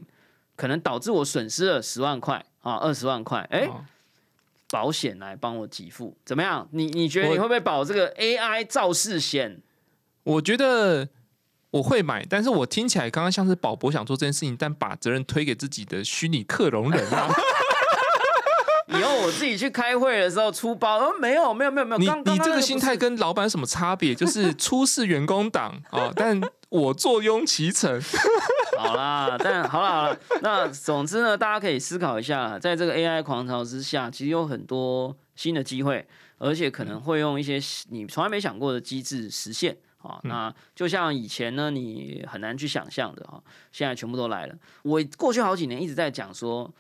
[0.56, 3.70] 可能导致我损失了十万块啊，二十万块，哎。
[4.72, 6.68] 保险来帮我给付，怎么样？
[6.72, 9.62] 你你觉得你会不会保这个 AI 肇事险？
[10.24, 11.08] 我觉得
[11.70, 17.30] 我会买，但是我听起来刚刚像是宝博想做这件事情，但把责任推给自己的虚拟克隆人啊。
[18.98, 24.16] 以后我自己去开会的时候出包，哦，没有没有没有没有，你你这个心态跟老板什么差别？
[24.16, 26.42] 就是出示员工党啊，但
[26.74, 28.02] 我坐拥其成。
[28.76, 36.06] 好啦，但好啦好啦，那总之呢，大家可以思考一下，在这个 AI 狂潮之下，其实有很多新的机会，
[36.40, 37.60] 而且可能会用一些
[37.90, 40.20] 你从来没想过的机制实现啊。
[40.24, 44.56] 那就像以前呢，你很难去想象的哈，现在全部都来了。
[44.82, 46.74] 我过去好几年一直在讲说。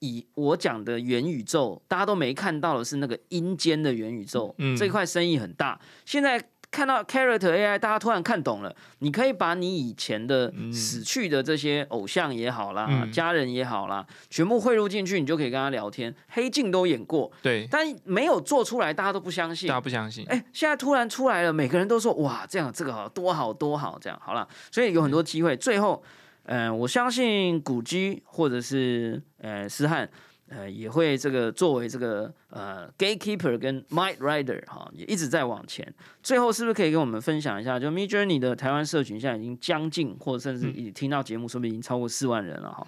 [0.00, 5.76] 以我讲的元宇宙，大家都没看到的是那个阴间的元宇宙，嗯这块生意很大。
[6.04, 6.40] 现在
[6.70, 8.74] 看到 Character AI，大家突然看懂了。
[8.98, 16.14] 你可以把你以前的死去的这些偶像也好啦，家人也好啦，全部汇入进去，你就可以跟他聊天。
[16.28, 19.68] 黑镜都演过，对，但没有做出来，大家都不相信。
[19.68, 20.24] 大家不相信。
[20.28, 24.46] 哎，现在突然出来了，每个人都说哇，这样这个好多好多好，这样好了。
[24.70, 26.02] 所以有很多机会，最后。
[26.50, 30.08] 嗯，我相信古基或者是呃斯汉，
[30.48, 35.92] 呃也会这个作为这个呃 gatekeeper 跟 mind rider 哈，也一直在往前。
[36.22, 37.78] 最后是不是可以跟我们分享一下？
[37.78, 42.86] 就 Mid Journey 的台湾社群现在已经将近，或者甚至已听到节目，说不定已经超过四万人了哈。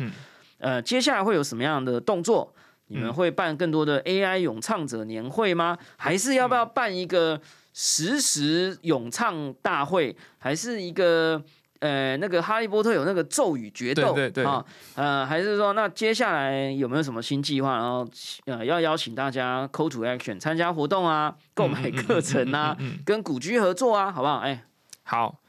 [0.59, 2.55] 呃，接下来会有什么样的动作？
[2.87, 5.79] 你们会办更多的 AI 咏唱者年会吗？
[5.97, 7.41] 还是要不要办一个
[7.73, 10.17] 实时咏唱大会？
[10.39, 11.43] 还是一个？
[11.81, 14.15] 呃，那个哈利波特有那个咒语决斗
[14.45, 14.65] 啊，
[14.95, 17.77] 呃，还是说那接下来有没有什么新计划？
[17.77, 18.07] 然后
[18.45, 24.41] 呃，要邀请大家 call to action 参加活动啊，购买课程啊，跟古居合作啊，好不好？
[24.41, 24.65] 哎，
[25.05, 25.41] 好，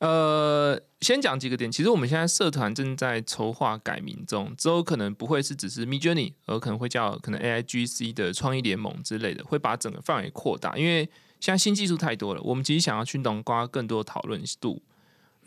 [0.00, 1.70] 呃，先讲几个点。
[1.70, 10.76] 其实我们现在社团正在筹划改名中，之后可能不会是只是 Me Journey，而可能会叫可能 AIGC 的创意联盟之类的，会把整个范围扩大。
[10.76, 11.08] 因为
[11.38, 14.82] 现在新技术太多了，我们其实想要去笼刮更多讨论度。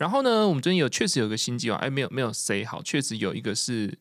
[0.00, 3.98] 然后呢，我们最近有确实有个新计划，哎，没有没有 say 好，确实有一个是，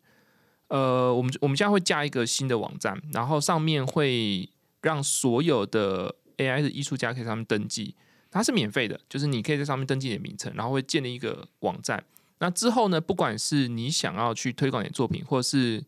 [0.69, 4.49] 呃，我们我们现在会加一个新的网站，然后上面会
[4.81, 7.95] 让所有的 AI 的艺术家可以上面登记，
[8.31, 12.01] 它是免费的，就是你可以在上面登记你的名称，然后会建立一个网站。
[12.37, 15.83] 那之后呢，不管是你想要去推广你的作品，或者是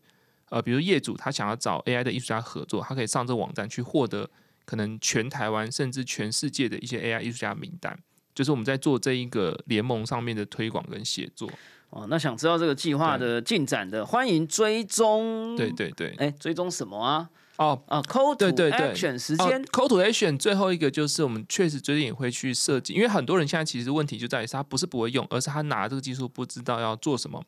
[0.50, 4.28] 呃，比如业主他想要找 AI 的艺术家合作，他可以上这个网站去获得
[4.66, 7.98] 可能全台湾甚至全世界的一些 AI 艺术家名单。
[8.34, 11.48] 就是我们在做这一个联盟上面的推广跟协作
[11.90, 12.06] 哦。
[12.08, 15.56] 那想知道这个计划的进展的，欢迎追踪。
[15.56, 17.28] 对对对，哎，追踪什么啊？
[17.56, 27.44] 哦啊，call to action 时间，call to action 最后一个就是我们确实最近也会去设计，因为很多人现在其实问题就在于他不是不会用，而是他拿这个技术不知道要做什么。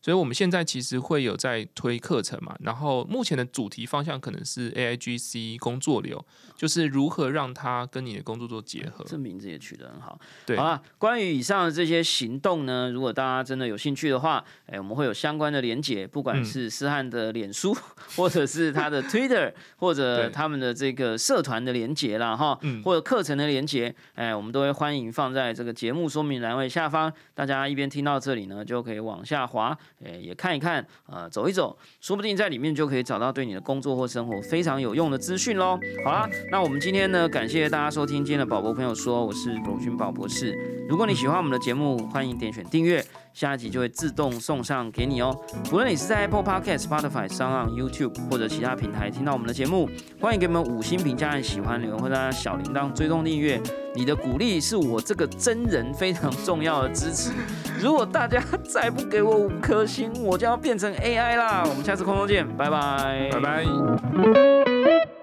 [0.00, 6.24] 所以我们现在其实会有在推课程嘛，然后目前的主题方向可能是 A I G C 工作流，
[6.56, 9.04] 就是如何让它跟你的工作做结合。
[9.06, 10.18] 这名字也取得很好。
[10.46, 17.76] 对，好了，关于以上的这些行动呢，如果大家真的有兴趣的话，哎，我们会有相关的连结，不管是思翰的脸书，
[18.16, 29.76] 或者是他的 Twitter， 或者他们的这个社团的连结啦，哈，或者课程的连结，哎，我们都会欢迎放在这个节目说明栏位下方，大家一边听到这里呢，就可以往下滑。
[30.04, 35.78] 诶，也看一看，呃，走一走，说不定在里面就可以找到对你的工作或生活非常有用的资讯喽。
[36.04, 40.54] 好啦，那我们今天呢，感谢大家收听今天的宝博朋友说，我是荣勋宝博士。
[40.88, 45.36] 如果你喜欢我们的节目，欢迎点选订阅，下一集就会自动送上给你哦。
[45.72, 49.88] 无论你是在 Apple Podcast、Spotify、上岸 YouTube 或者其他平台听到我们的节目，
[50.20, 53.60] 欢迎给我们五星评价和喜欢留言，或者按小铃铛追踪订阅。
[53.94, 57.32] 你的鼓励是我这个真人非常重要的支持。
[57.80, 61.64] 如果大家再不给我五颗星，我就要变成 AI 啦！
[61.68, 65.17] 我们下次空中见，拜拜，拜拜。